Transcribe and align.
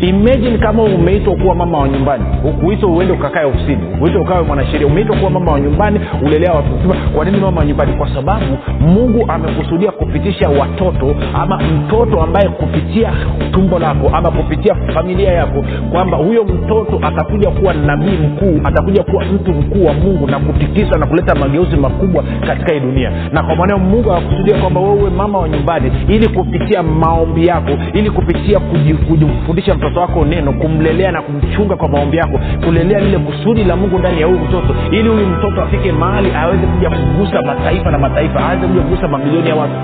imagine 0.00 0.58
kama 0.58 0.82
umeitwa 0.82 1.34
kuwa 1.36 1.54
mama 1.54 1.78
wa 1.78 1.88
nyumbani. 1.88 2.24
Ukuitwa 2.44 2.90
uende 2.90 3.12
ukakae 3.12 3.44
ofisini. 3.44 3.78
Ukuitwa 3.96 4.20
ukawe 4.22 4.42
mwanasheria. 4.42 4.86
Umeitwa 4.86 5.16
kuwa 5.16 5.30
mama 5.30 5.52
wa 5.52 5.60
nyumbani 5.60 6.00
ulelea 6.22 6.52
watu 6.52 6.68
kwa 7.14 7.24
nini 7.24 7.36
mama 7.40 7.60
wa 7.60 7.66
nyumbani? 7.66 7.92
Kwa 7.92 8.14
sababu 8.14 8.58
mungu 8.80 9.24
amekusudia 9.28 9.90
kupitisha 9.90 10.48
watoto 10.48 11.16
ama 11.34 11.58
mtoto 11.62 12.22
ambaye 12.22 12.48
kupitia 12.48 13.12
tumbo 13.52 13.78
lako 13.78 14.10
ama 14.12 14.30
kupitia 14.30 14.74
familia 14.94 15.32
yako 15.32 15.64
kwamba 15.92 16.16
huyo 16.16 16.44
mtoto 16.44 17.00
atakuja 17.02 17.50
kuwa 17.50 17.74
nabii 17.74 18.16
mkuu 18.26 18.60
atakuja 18.64 19.02
kuwa 19.02 19.24
mtu 19.24 19.52
mkuu 19.52 19.84
wa 19.86 19.94
mungu 19.94 20.26
na 20.26 20.38
kutikisa 20.38 20.98
na 20.98 21.06
kuleta 21.06 21.34
mageuzi 21.34 21.76
makubwa 21.76 22.24
katika 22.46 22.72
hii 22.74 22.80
dunia. 22.80 23.12
Na 23.32 23.42
kwa 23.42 23.56
maneo 23.56 23.78
mungu 23.78 24.12
akakusudia 24.12 24.58
kwamba 24.58 24.80
wewe 24.80 25.10
mama 25.10 25.38
wa 25.38 25.48
nyumbani 25.48 25.92
ili 26.08 26.28
kupitia 26.28 26.82
maombi 26.82 27.46
yako 27.46 27.70
ili 27.94 28.10
kupitia 28.10 28.60
kujifundisha 29.08 29.74
mtoto 29.86 30.00
wako 30.00 30.24
neno 30.24 30.52
kumlelea 30.52 31.12
na 31.12 31.22
kumchunga 31.22 31.76
kwa 31.76 31.88
maombi 31.88 32.16
yako 32.16 32.40
kulelea 32.64 33.00
lile 33.00 33.18
kusudi 33.18 33.64
la 33.64 33.76
mungu 33.76 33.98
ndani 33.98 34.20
ya 34.20 34.26
huyu 34.26 34.38
mtoto 34.40 34.74
ili 34.90 35.08
huyu 35.08 35.26
mtoto 35.26 35.62
afike 35.62 35.92
mahali 35.92 36.32
aweze 36.34 36.66
kuja 36.66 36.90
kugusa 36.90 37.42
mataifa 37.42 37.90
na 37.90 37.98
mataifa 37.98 38.40
aweze 38.46 38.66
kuja 38.66 38.80
kugusa 38.82 39.08
mamilioni 39.08 39.48
ya 39.48 39.54
watu. 39.54 39.74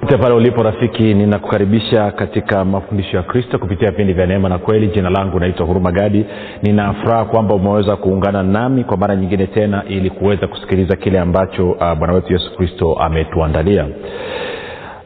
Pote 0.00 0.18
pale 0.18 0.34
ulipo 0.34 0.62
rafiki 0.62 1.14
ninakukaribisha 1.14 2.10
katika 2.10 2.64
mafundisho 2.64 3.16
ya 3.16 3.22
kristo 3.22 3.58
kupitia 3.58 3.90
vipindi 3.90 4.12
vya 4.12 4.26
neema 4.26 4.48
na 4.48 4.58
kweli. 4.58 4.86
Jina 4.88 5.10
langu 5.10 5.40
naitwa 5.40 5.66
huruma 5.66 5.92
gadi. 5.92 6.26
Ninafuraha 6.62 7.24
kwamba 7.24 7.54
umeweza 7.54 7.96
kuungana 7.96 8.42
nami 8.42 8.84
kwa 8.84 8.96
mara 8.96 9.16
nyingine 9.16 9.46
tena 9.46 9.82
ili 9.88 10.10
kuweza 10.10 10.46
kusikiliza 10.46 10.96
kile 10.96 11.18
ambacho 11.20 11.70
uh, 11.70 11.94
bwana 11.94 12.12
wetu 12.12 12.32
yesu 12.32 12.56
kristo 12.56 12.94
ametuandalia 12.94 13.86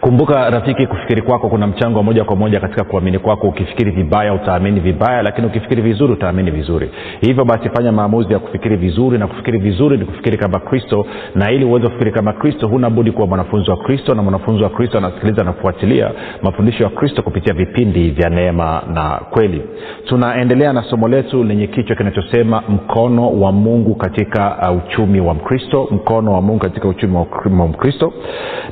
kumbuka 0.00 0.50
rafiki 0.50 0.86
kufikiri 0.86 1.22
kwako 1.22 1.48
kuna 1.48 1.66
mchango 1.66 1.98
wa 1.98 2.04
moja 2.04 2.24
kwa 2.24 2.36
moja 2.36 2.60
katika 2.60 2.84
kuamini 2.84 3.18
kwako. 3.18 3.48
Ukifikiri 3.48 3.90
vibaya 3.90 4.34
utaamini 4.34 4.80
vibaya 4.80 5.22
lakini 5.22 5.46
ukifikiri 5.46 5.82
vizuri 5.82 6.12
utaamini 6.12 6.50
vizuri. 6.50 6.90
Hivyo 7.20 7.44
basi 7.44 7.68
fanya 7.68 7.92
maamuzi 7.92 8.32
ya 8.32 8.38
kufikiri 8.38 8.76
vizuri 8.76 9.18
na 9.18 9.26
kufikiri 9.26 9.58
vizuri 9.58 9.98
ni 9.98 10.04
kufikiri 10.04 10.36
kama 10.38 10.58
kristo. 10.60 11.06
Na 11.34 11.50
ili 11.50 11.64
uweze 11.64 11.86
kufikiri 11.86 12.12
kama 12.12 12.32
kristo 12.32 12.68
huna 12.68 12.90
budi 12.90 13.12
kuwa 13.12 13.26
mwanafunzi 13.26 13.70
wa 13.70 13.76
kristo 13.76 14.14
na 14.14 14.22
mwanafunzi 14.22 14.62
wa 14.62 14.70
kristo 14.70 14.98
anasikiliza 14.98 15.44
na 15.44 15.52
mafundisho 16.42 16.84
ya 16.84 16.90
kristo 16.90 17.22
kupitia 17.22 17.54
vipindi 17.54 18.10
vya 18.10 18.30
neema 18.30 18.82
na 18.94 19.20
kweli. 19.30 19.62
Tunaendelea 20.04 20.72
na 20.72 20.82
somo 20.82 21.08
letu 21.08 21.44
lenye 21.44 21.66
kichwa 21.66 21.96
kinachosema 21.96 22.62
mkono 22.68 23.40
wa 23.40 23.52
mungu 23.52 23.94
katika 23.94 24.70
uh, 24.70 24.76
uchumi 24.84 25.20
wa 25.20 25.34
mkristo. 25.34 25.88
Mkono 25.90 26.32
wa 26.32 26.42
mungu 26.42 26.58
katika 26.60 26.88
uchumi 26.88 27.16
wa 27.60 27.68
mkristo. 27.68 28.12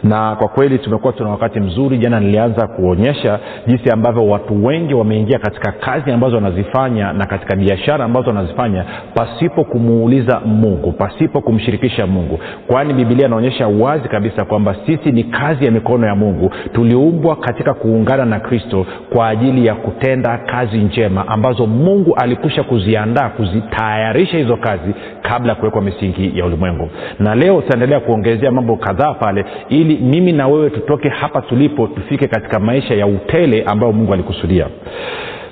Na 0.02 0.36
kwa 0.36 0.48
kweli 0.48 0.78
tumekuwa 0.80 1.12
tuna 1.12 1.30
wakati 1.30 1.60
mzuri 1.60 1.98
jana 1.98 2.20
nilianza 2.20 2.66
kuonyesha 2.66 3.38
jinsi 3.66 3.90
ambavyo 3.90 4.26
watu 4.28 4.64
wengi 4.66 4.94
wameingia 4.94 5.38
katika 5.38 5.72
kazi 5.72 6.12
ambazo 6.12 6.34
wanazifanya 6.36 7.12
na 7.12 7.26
katika 7.26 7.56
biashara 7.56 8.04
ambazo 8.04 8.26
wanazifanya 8.28 8.84
pasipo 9.14 9.64
kumuuliza 9.64 10.40
mungu 10.40 10.92
pasipo 10.92 11.40
kumshirikisha 11.40 12.06
mungu. 12.06 12.38
Kwani 12.66 12.94
bibilia 12.94 13.26
inaonyesha 13.26 13.68
wazi 13.68 14.08
kabisa 14.08 14.44
kwamba 14.44 14.76
sisi 14.86 15.12
ni 15.12 15.24
kazi 15.24 15.64
ya 15.64 15.70
mikono 15.70 16.06
ya 16.06 16.14
mungu. 16.14 16.50
Tuliumbwa 16.72 17.36
katika 17.36 17.74
kuungana 17.74 18.24
na 18.24 18.40
kristo 18.40 18.86
kwa 19.12 19.28
ajili 19.28 19.66
ya 19.66 19.74
kutenda 19.74 20.38
kazi 20.38 20.78
njema 20.78 21.28
ambazo 21.28 21.66
mungu 21.66 22.14
alikwisha 22.14 22.62
kuziandaa 22.62 23.28
kuzitayarisha 23.28 24.38
hizo 24.38 24.56
kazi 24.56 24.94
kabla 25.22 25.48
ya 25.52 25.54
kuwekwa 25.58 25.82
misingi 25.82 26.38
ya 26.38 26.46
ulimwengu. 26.46 26.88
Na 27.18 27.34
leo 27.34 27.60
tutaendelea 27.60 28.00
kuongezea 28.00 28.50
mambo 28.50 28.76
kadhaa 28.76 29.14
pale 29.14 29.44
ili 29.68 29.96
mimi 29.96 30.32
na 30.32 30.48
wewe 30.48 30.69
tutoke 30.70 31.08
hapa 31.08 31.42
tulipo 31.42 31.86
tufike 31.86 32.28
katika 32.28 32.58
maisha 32.60 32.94
ya 32.94 33.06
utele 33.06 33.62
ambayo 33.66 33.92
mungu 33.92 34.12
alikusudia. 34.12 34.66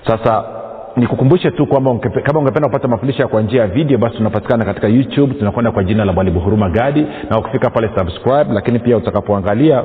Sasa 0.06 0.44
nikukumbushe 0.96 1.50
tu 1.50 1.66
kwamba 1.66 1.98
kama 2.22 2.38
ungependa 2.40 2.68
kupata 2.68 2.88
mafundisho 2.88 3.28
kwa 3.28 3.42
njia 3.42 3.60
ya 3.60 3.66
video 3.68 3.98
basi 3.98 4.16
tunapatikana 4.16 4.64
katika 4.64 4.88
youtube 4.88 5.34
tunakwenda 5.34 5.70
kwa 5.70 5.84
jina 5.84 6.04
la 6.04 6.12
mwalimu 6.12 6.40
huruma 6.40 6.70
gadi 6.70 7.06
na 7.30 7.38
ukifika 7.38 7.70
pale 7.70 7.90
subscribe 7.98 8.52
lakini 8.52 8.78
pia 8.78 8.96
utakapoangalia 8.96 9.84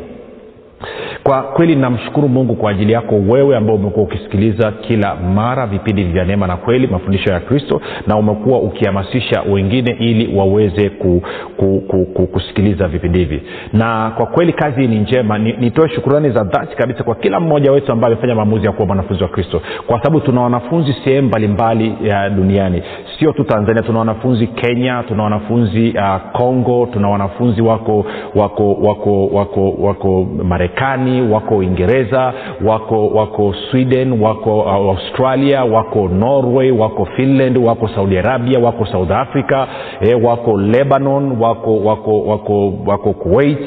kwa 1.24 1.42
kweli 1.42 1.76
namshukuru 1.76 2.30
mungu 2.30 2.56
kwa 2.56 2.72
ajili 2.72 2.94
yako 2.94 3.16
wewe 3.16 3.58
ambao 3.58 3.76
umekuwa 3.76 4.04
ukisikiliza 4.06 4.72
kila 4.72 5.16
mara 5.16 5.68
vipindi 5.68 6.04
vya 6.04 6.26
neema 6.26 6.48
na 6.48 6.58
kweli 6.58 6.88
mafundisho 6.88 7.32
ya 7.34 7.40
kristo 7.40 7.82
na 8.08 8.18
umekuwa 8.18 8.60
ukihamasisha 8.60 9.42
wengine 9.42 9.96
ili 10.00 10.38
waweze 10.38 10.90
ku, 10.90 11.24
ku, 11.58 11.84
ku, 11.88 12.06
ku, 12.06 12.28
kusikiliza 12.28 12.88
vipindi 12.88 13.20
hivi. 13.20 13.42
Na 13.74 14.12
kwa 14.18 14.26
kweli 14.26 14.54
kazi 14.54 14.88
ni 14.88 15.00
njema. 15.00 15.38
Nitoe 15.38 15.88
ni 15.88 15.94
shukurani 15.96 16.30
za 16.30 16.44
dhati 16.44 16.76
kabisa 16.76 17.04
kwa 17.04 17.16
kila 17.16 17.40
mmoja 17.40 17.72
wetu 17.72 17.92
ambaye 17.92 18.14
amefanya 18.14 18.36
maamuzi 18.36 18.66
ya 18.66 18.72
kuwa 18.72 18.88
mwanafunzi 18.88 19.24
wa 19.24 19.30
kristo. 19.30 19.62
Kwa 19.88 19.98
sababu 19.98 20.20
tuna 20.20 20.42
wanafunzi 20.42 20.96
sehemu 21.04 21.28
mbalimbali 21.28 21.96
ya 22.04 22.30
duniani 22.30 22.84
sio 23.20 23.32
tu 23.34 23.44
tanzania 23.44 23.82
tuna 23.84 24.00
wanafunzi 24.00 24.48
kenya 24.48 25.04
tuna 25.08 25.24
wanafunzi 25.24 25.94
congo 26.34 26.82
uh, 26.82 26.90
tuna 26.94 27.10
wanafunzi 27.10 27.62
wako 27.62 28.06
wako 28.36 28.74
wako 28.74 29.28
wako 29.28 29.72
wako 29.72 30.28
marekani 30.44 31.22
wako 31.32 31.58
uingereza 31.58 32.34
wako 32.66 33.08
wako 33.08 33.56
sweden 33.72 34.22
wako 34.22 34.60
uh, 34.60 34.72
australia 34.74 35.64
wako 35.64 36.08
norway 36.08 36.72
wako 36.72 37.06
finland 37.06 37.58
wako 37.58 37.88
saudi 37.88 38.18
arabia 38.18 38.60
wako 38.60 38.86
south 38.86 39.12
africa 39.12 39.68
eh, 40.02 40.24
wako 40.24 40.58
lebanon 40.58 41.38
wako 41.42 41.80
wako 41.80 42.22
wako 42.22 42.74
wako 42.86 43.14
kuwait. 43.14 43.60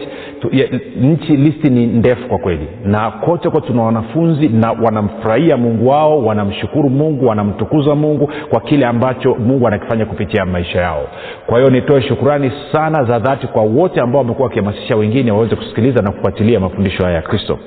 Nchi 1.01 1.37
listi 1.37 1.71
ni 1.71 1.87
ndefu 1.87 2.29
kwa 2.29 2.39
kweli. 2.39 2.67
Na 2.85 3.11
kote 3.11 3.51
kote 3.51 3.67
tuna 3.67 3.83
wanafunzi 3.83 4.49
na 4.49 4.73
wanamfurahia 4.73 5.57
mungu 5.57 5.89
wao 5.89 6.25
wanamshukuru 6.25 6.91
mungu 6.91 7.27
wanamtukuza 7.27 7.95
mungu 7.95 8.31
kwa 8.51 8.61
kile 8.61 8.87
ambacho 8.87 9.37
mungu 9.43 9.67
anakifanya 9.67 10.07
kupitia 10.07 10.45
maisha 10.45 10.81
yao. 10.81 11.05
Kwa 11.47 11.59
hiyo 11.59 11.71
nitoe 11.71 12.03
shukurani 12.03 12.53
sana 12.73 13.05
za 13.05 13.19
dhati 13.19 13.47
kwa 13.47 13.63
wote 13.63 14.01
ambao 14.01 14.23
wamekuwa 14.23 14.49
wakihamasisha 14.49 14.97
wengine 14.97 15.33
waweze 15.33 15.57
kusikiliza 15.57 16.03
na 16.03 16.11
kufuatilia 16.13 16.61
mafundisho 16.61 17.03
haya 17.05 17.17
ya 17.17 17.23
kristo. 17.23 17.59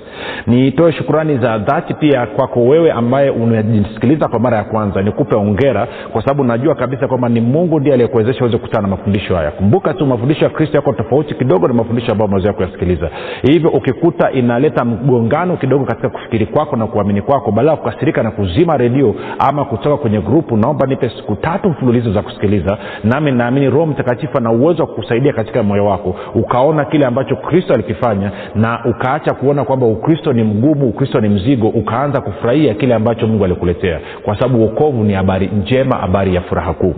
Nitoe 0.48 0.92
shukurani 0.92 1.38
za 1.38 1.58
dhati 1.58 1.94
pia 1.94 2.26
kwako 2.26 2.64
wewe 2.66 2.92
ambaye 2.92 3.30
unajisikiliza 3.30 4.28
kwa 4.28 4.40
mara 4.40 4.58
ya 4.58 4.64
kwanza. 4.64 5.02
Nikupe 5.02 5.36
ongera 5.36 5.88
kwa 6.12 6.22
sababu 6.22 6.44
najua 6.44 6.76
kabisa 6.76 7.08
kwamba 7.08 7.30
ni 7.30 7.42
mungu 7.42 7.80
ndiye 7.80 7.94
aliyekuwezesha 7.94 8.40
uweze 8.42 8.58
kukutana 8.58 8.82
na 8.82 8.88
mafundisho 8.88 9.36
haya. 9.36 9.52
Kumbuka 9.52 9.94
tu 9.94 10.06
mafundisho 10.06 10.44
ya 10.46 10.50
kristo 10.50 10.78
yako 10.78 10.94
tofauti 10.94 11.34
kidogo 11.36 11.68
na 11.68 11.74
mafundisho 11.74 12.12
ambayo 12.12 12.32
mazoea 12.32 12.54
kuyasikiliza 12.54 13.10
hivyo 13.42 13.70
ukikuta 13.70 14.32
inaleta 14.32 14.86
mgongano 14.86 15.58
kidogo 15.58 15.86
katika 15.86 16.10
kufikiri 16.10 16.46
kwako 16.46 16.76
na 16.76 16.88
kuamini 16.88 17.22
kwako 17.22 17.52
badala 17.52 17.72
ya 17.72 17.78
kukasirika 17.78 18.24
na 18.24 18.32
kuzima 18.32 18.78
redio 18.78 19.16
ama 19.40 19.66
kutoka 19.66 19.98
kwenye 19.98 20.20
grupu 20.22 20.58
naomba 20.58 20.86
nipe 20.88 21.10
siku 21.10 21.36
tatu 21.36 21.65
mfululizo 21.70 22.14
za 22.14 22.22
kusikiliza 22.22 22.78
nami 23.04 23.32
naamini 23.32 23.70
roho 23.70 23.86
mtakatifu 23.86 24.38
ana 24.38 24.52
uwezo 24.52 24.84
wa 24.84 24.88
kukusaidia 24.88 25.34
katika 25.34 25.64
moyo 25.64 25.86
wako 25.86 26.16
ukaona 26.36 26.86
kile 26.86 27.06
ambacho 27.06 27.36
kristo 27.36 27.74
alikifanya 27.74 28.32
na 28.56 28.80
ukaacha 28.86 29.34
kuona 29.34 29.64
kwamba 29.64 29.86
ukristo 29.86 30.34
ni 30.34 30.44
mgumu 30.44 30.88
ukristo 30.90 31.22
ni 31.22 31.30
mzigo 31.30 31.68
ukaanza 31.68 32.22
kufurahia 32.22 32.74
kile 32.74 32.94
ambacho 32.96 33.28
mungu 33.28 33.46
alikuletea. 33.46 34.00
Kwa 34.24 34.36
sababu 34.40 34.62
uokovu 34.64 35.04
ni 35.04 35.14
habari 35.14 35.48
njema 35.48 35.98
habari 35.98 36.36
ya 36.36 36.42
furaha 36.42 36.74
kuu. 36.74 36.94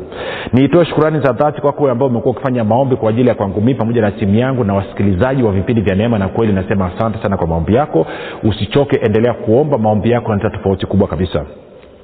Niitoe 0.53 0.85
shukurani 0.85 1.19
za 1.19 1.33
dhati 1.33 1.61
kwako 1.61 1.89
ambao 1.89 2.07
umekuwa 2.07 2.31
ukifanya 2.33 2.63
maombi 2.63 2.95
kwa 2.95 3.09
ajili 3.09 3.29
ya 3.29 3.35
kwangu 3.35 3.61
mii 3.61 3.73
pamoja 3.73 4.01
na 4.01 4.11
timu 4.11 4.35
yangu 4.35 4.63
na 4.63 4.73
wasikilizaji 4.73 5.43
wa 5.43 5.51
vipindi 5.51 5.81
vya 5.81 5.95
neema 5.95 6.17
na 6.19 6.27
kweli. 6.27 6.53
Nasema 6.53 6.85
asante 6.95 7.23
sana 7.23 7.37
kwa 7.37 7.47
maombi 7.47 7.75
yako. 7.75 8.07
Usichoke 8.43 8.99
endelea 9.05 9.33
kuomba 9.33 9.77
maombi 9.77 10.11
yako 10.11 10.31
yanaleta 10.31 10.57
tofauti 10.57 10.85
kubwa 10.85 11.07
kabisa 11.07 11.45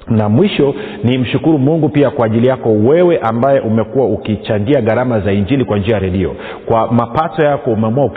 na 0.08 0.28
mwisho 0.28 0.74
ni 1.04 1.18
mshukuru 1.18 1.58
mungu 1.58 1.88
pia 1.88 2.10
kwa 2.10 2.26
ajili 2.26 2.48
yako 2.48 2.68
wewe 2.72 3.18
ambaye 3.18 3.60
umekuwa 3.60 4.06
ukichangia 4.06 4.80
gharama 4.80 5.20
za 5.20 5.32
injili 5.32 5.64
kwa 5.64 5.78
njia 5.78 5.94
ya 5.94 6.00
redio. 6.00 6.34
Kwa 6.66 6.92
mapato 6.92 7.42
yako 7.46 7.70
umeamua, 7.70 8.08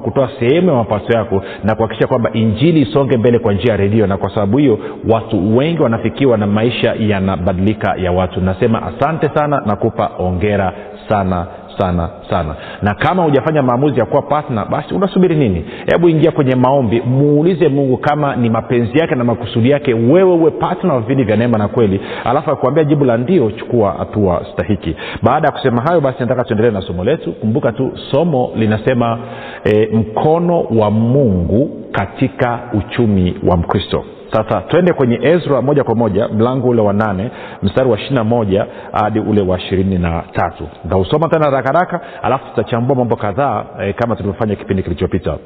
kutoa 0.00 0.28
sehemu 0.40 0.68
ya 0.68 0.74
mapato 0.74 1.18
yako 1.18 1.42
na 1.64 1.74
kuhakikisha 1.74 2.08
kwamba 2.08 2.30
injili 2.32 2.80
isonge 2.80 3.16
mbele 3.16 3.38
kwa 3.38 3.52
njia 3.52 3.70
ya 3.70 3.76
redio. 3.76 4.06
Na 4.06 4.16
kwa 4.16 4.30
sababu 4.34 4.58
hiyo 4.58 4.78
watu 5.10 5.56
wengi 5.56 5.82
wanafikiwa 5.82 6.38
na 6.38 6.46
maisha 6.46 6.94
yanabadilika 6.98 7.94
ya 7.98 8.12
watu. 8.12 8.40
Nasema 8.40 8.82
asante 8.82 9.28
sana 9.34 9.62
nakupa 9.66 10.10
ongera 10.18 10.72
sana 11.08 11.46
sana 11.78 12.08
sana. 12.30 12.54
Na 12.82 12.94
kama 12.94 13.22
hujafanya 13.22 13.62
maamuzi 13.62 14.00
ya 14.00 14.06
kuwa 14.06 14.22
patna 14.22 14.64
basi 14.64 14.94
unasubiri 14.94 15.36
nini? 15.36 15.64
Hebu 15.92 16.08
ingia 16.08 16.30
kwenye 16.30 16.54
maombi 16.56 17.00
muulize 17.00 17.68
mungu 17.68 17.96
kama 17.96 18.36
ni 18.36 18.50
mapenzi 18.50 18.98
yake 18.98 19.14
na 19.14 19.24
makusudi 19.24 19.70
yake 19.70 19.94
wewe 19.94 20.32
uwe 20.34 20.50
patna 20.50 20.94
wa 20.94 21.00
vipindi 21.00 21.24
vya 21.24 21.36
neema 21.36 21.58
na 21.58 21.68
kweli. 21.68 22.00
Alafu 22.24 22.50
akuambia 22.50 22.84
jibu 22.84 23.04
la 23.04 23.16
ndio 23.16 23.50
chukua 23.50 23.92
hatua 23.98 24.46
stahiki. 24.52 24.96
Baada 25.22 25.48
ya 25.48 25.52
kusema 25.52 25.82
hayo 25.82 26.00
basi 26.00 26.16
nataka 26.20 26.44
tuendelee 26.44 26.70
na 26.70 26.80
somo 26.82 27.04
letu. 27.04 27.32
Kumbuka 27.32 27.72
tu 27.72 27.92
somo 28.10 28.50
linasema 28.56 29.18
e, 29.64 29.88
mkono 29.92 30.60
wa 30.60 30.90
mungu 30.90 31.70
katika 31.92 32.60
uchumi 32.74 33.34
wa 33.46 33.56
mkristo 33.56 34.04
sasa 34.32 34.60
twende 34.60 34.92
kwenye 34.92 35.18
ezra 35.22 35.62
moja 35.62 35.84
kwa 35.84 35.94
moja 35.94 36.28
mlango 36.28 36.68
ule 36.68 36.82
wa 36.82 36.92
nane 36.92 37.30
mstari 37.62 37.90
wa 37.90 37.98
ishirina 37.98 38.24
moja 38.24 38.66
hadi 38.92 39.20
ule 39.20 39.42
wa 39.42 39.58
ishirini 39.58 39.98
na 39.98 40.22
tatu. 40.32 40.68
Ntausoma 40.84 41.28
tena 41.28 41.50
rakaraka 41.50 42.00
alafu 42.22 42.44
tutachambua 42.50 42.96
mambo 42.96 43.16
kadhaa 43.16 43.64
e, 43.80 43.92
kama 43.92 44.16
tulivyofanya 44.16 44.56
kipindi 44.56 44.82
kilichopita 44.82 45.36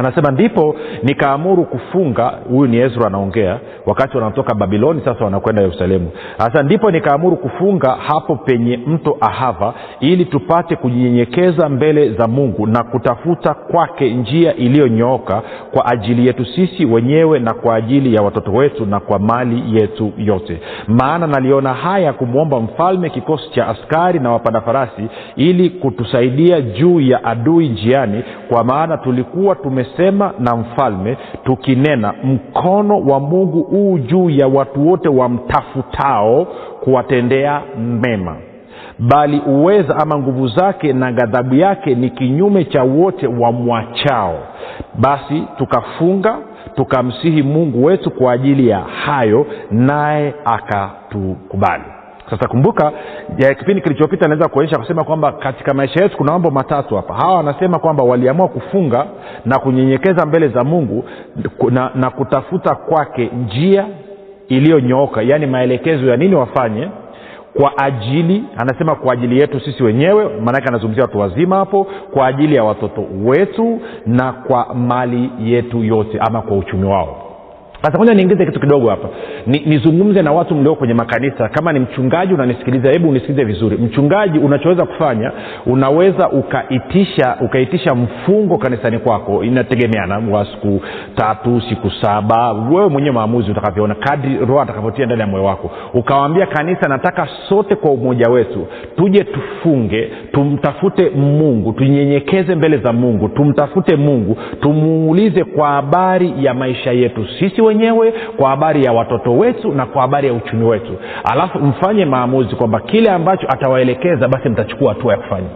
anasema 0.00 0.30
ndipo 0.30 0.76
nikaamuru 1.02 1.64
kufunga. 1.64 2.32
Huyu 2.48 2.66
ni 2.70 2.76
ezra 2.78 3.06
anaongea. 3.06 3.58
Wakati 3.86 4.16
wanatoka 4.16 4.54
babiloni 4.54 5.00
sasa 5.04 5.24
wanakwenda 5.24 5.62
yerusalemu. 5.62 6.10
Sasa 6.38 6.62
ndipo 6.62 6.90
nikaamuru 6.90 7.36
kufunga 7.36 7.90
hapo 7.90 8.36
penye 8.36 8.76
mto 8.86 9.16
ahava 9.20 9.74
ili 10.00 10.24
tupate 10.24 10.76
kujinyenyekeza 10.76 11.68
mbele 11.68 12.10
za 12.12 12.26
mungu 12.28 12.66
na 12.66 12.82
kutafuta 12.82 13.54
kwake 13.54 14.10
njia 14.14 14.54
iliyonyooka 14.54 15.42
kwa 15.72 15.86
ajili 15.86 16.26
yetu 16.26 16.44
sisi 16.44 16.84
wenyewe 16.84 17.38
na 17.38 17.54
kwa 17.54 17.74
ajili 17.74 18.14
ya 18.14 18.22
watoto 18.22 18.52
wetu 18.52 18.86
na 18.86 19.00
kwa 19.00 19.18
mali 19.18 19.76
yetu 19.80 20.12
yote. 20.18 20.60
Maana 20.88 21.26
naliona 21.26 21.74
haya 21.74 22.12
kumwomba 22.12 22.60
mfalme 22.60 23.10
kikosi 23.10 23.50
cha 23.50 23.68
askari 23.68 24.18
na 24.18 24.30
wapanda 24.32 24.60
farasi 24.60 25.02
ili 25.36 25.70
kutusaidia 25.70 26.60
juu 26.60 27.00
ya 27.00 27.24
adui 27.24 27.68
njiani 27.68 28.22
kwa 28.48 28.64
maana 28.64 28.96
tulikuwa 28.96 29.54
tumesema 29.94 30.32
na 30.38 30.56
mfalme 30.56 31.16
tukinena 31.44 32.14
mkono 32.24 33.00
wa 33.00 33.20
mungu 33.20 33.62
huu 33.62 33.98
juu 33.98 34.30
ya 34.30 34.46
watu 34.48 34.88
wote 34.88 35.08
wamtafutao 35.08 36.44
kuwatendea 36.84 37.62
mema. 37.78 38.36
Bali 38.98 39.40
uweza 39.46 39.96
ama 39.96 40.18
nguvu 40.18 40.48
zake 40.48 40.92
na 40.92 41.12
ghadhabu 41.12 41.54
yake 41.54 41.94
ni 41.94 42.10
kinyume 42.10 42.64
cha 42.64 42.82
wote 42.82 43.26
wamwachao. 43.26 44.38
Basi 44.94 45.42
tukafunga 45.58 46.36
tukamsihi 46.74 47.42
mungu 47.42 47.84
wetu 47.84 48.10
kwa 48.10 48.32
ajili 48.32 48.68
ya 48.68 48.78
hayo 48.80 49.46
naye 49.70 50.34
akatukubali 50.44 51.84
sasa 52.30 52.48
kumbuka 52.48 52.92
ya 53.38 53.54
kipindi 53.54 53.82
kilichopita 53.82 54.28
naweza 54.28 54.48
kuonyesha 54.48 54.78
kusema 54.78 55.04
kwamba 55.04 55.32
katika 55.32 55.74
maisha 55.74 56.02
yetu 56.02 56.16
kuna 56.16 56.32
mambo 56.32 56.50
matatu 56.50 56.96
hapa. 56.96 57.14
Hawa 57.14 57.34
wanasema 57.36 57.78
kwamba 57.78 58.04
waliamua 58.04 58.48
kufunga 58.48 59.06
na 59.44 59.58
kunyenyekeza 59.58 60.26
mbele 60.26 60.48
za 60.48 60.64
mungu 60.64 61.04
na, 61.70 61.90
na 61.94 62.10
kutafuta 62.10 62.74
kwake 62.74 63.30
njia 63.46 63.86
iliyonyooka 64.48 65.22
yaani 65.22 65.46
maelekezo 65.46 66.06
ya 66.06 66.16
nini 66.16 66.34
wafanye 66.34 66.88
kwa 67.54 67.78
ajili 67.78 68.44
anasema 68.56 68.94
kwa 68.94 69.12
ajili 69.12 69.40
yetu 69.40 69.60
sisi 69.60 69.82
wenyewe 69.82 70.28
maanake 70.44 70.68
anazungumzia 70.68 71.02
watu 71.04 71.18
wazima 71.18 71.56
hapo 71.56 71.86
kwa 72.12 72.26
ajili 72.26 72.56
ya 72.56 72.64
watoto 72.64 73.04
wetu 73.24 73.80
na 74.06 74.32
kwa 74.32 74.74
mali 74.74 75.30
yetu 75.40 75.84
yote 75.84 76.18
ama 76.28 76.42
kwa 76.42 76.56
uchumi 76.56 76.84
wao 76.86 77.25
sasa 77.82 77.98
moja 77.98 78.14
niingize 78.14 78.46
kitu 78.46 78.60
kidogo 78.60 78.90
hapa. 78.90 79.08
Nizungumze 79.46 80.18
ni 80.18 80.24
na 80.24 80.32
watu 80.32 80.54
mlio 80.54 80.74
kwenye 80.74 80.94
makanisa. 80.94 81.48
Kama 81.48 81.72
ni 81.72 81.80
mchungaji 81.80 82.34
unanisikiliza 82.34 82.88
hebu 82.90 83.08
unisikilize 83.08 83.44
vizuri. 83.44 83.76
Mchungaji 83.76 84.38
unachoweza 84.38 84.86
kufanya 84.86 85.32
unaweza 85.66 86.30
ukaitisha 86.30 87.36
ukaitisha 87.40 87.94
mfungo 87.94 88.58
kanisani 88.58 88.98
kwako. 88.98 89.44
Inategemeana 89.44 90.18
wa 90.30 90.44
siku 90.46 90.80
tatu 91.14 91.62
siku 91.68 91.90
saba. 91.90 92.52
Wewe 92.52 92.88
mwenyewe 92.88 93.14
maamuzi 93.14 93.50
utakavyoona 93.50 93.94
kadri 93.94 94.36
roho 94.38 94.60
atakavyotia 94.60 95.06
ndani 95.06 95.20
ya 95.20 95.26
moyo 95.26 95.44
wako. 95.44 95.70
Ukawambia 95.94 96.46
kanisa 96.46 96.88
nataka 96.88 97.28
sote 97.48 97.74
kwa 97.74 97.90
umoja 97.90 98.30
wetu 98.30 98.66
tuje 98.96 99.24
tufunge 99.24 100.10
tumtafute 100.32 101.10
mungu 101.10 101.72
tunyenyekeze 101.72 102.54
mbele 102.54 102.78
za 102.78 102.92
mungu 102.92 103.28
tumtafute 103.28 103.96
mungu 103.96 104.36
tumuulize 104.60 105.44
kwa 105.44 105.68
habari 105.68 106.32
ya 106.38 106.54
maisha 106.54 106.92
yetu. 106.92 107.26
Sisi 107.38 107.62
wenyewe 107.66 108.14
kwa 108.36 108.50
habari 108.50 108.84
ya 108.84 108.92
watoto 108.92 109.32
wetu 109.38 109.72
na 109.72 109.86
kwa 109.86 110.02
habari 110.02 110.26
ya 110.28 110.34
uchumi 110.34 110.64
wetu. 110.64 110.92
Alafu 111.24 111.58
mfanye 111.58 112.04
maamuzi 112.04 112.56
kwamba 112.56 112.80
kile 112.80 113.10
ambacho 113.10 113.46
atawaelekeza 113.48 114.28
basi 114.28 114.48
mtachukua 114.48 114.88
hatua 114.94 115.12
ya 115.12 115.18
kufanya 115.18 115.48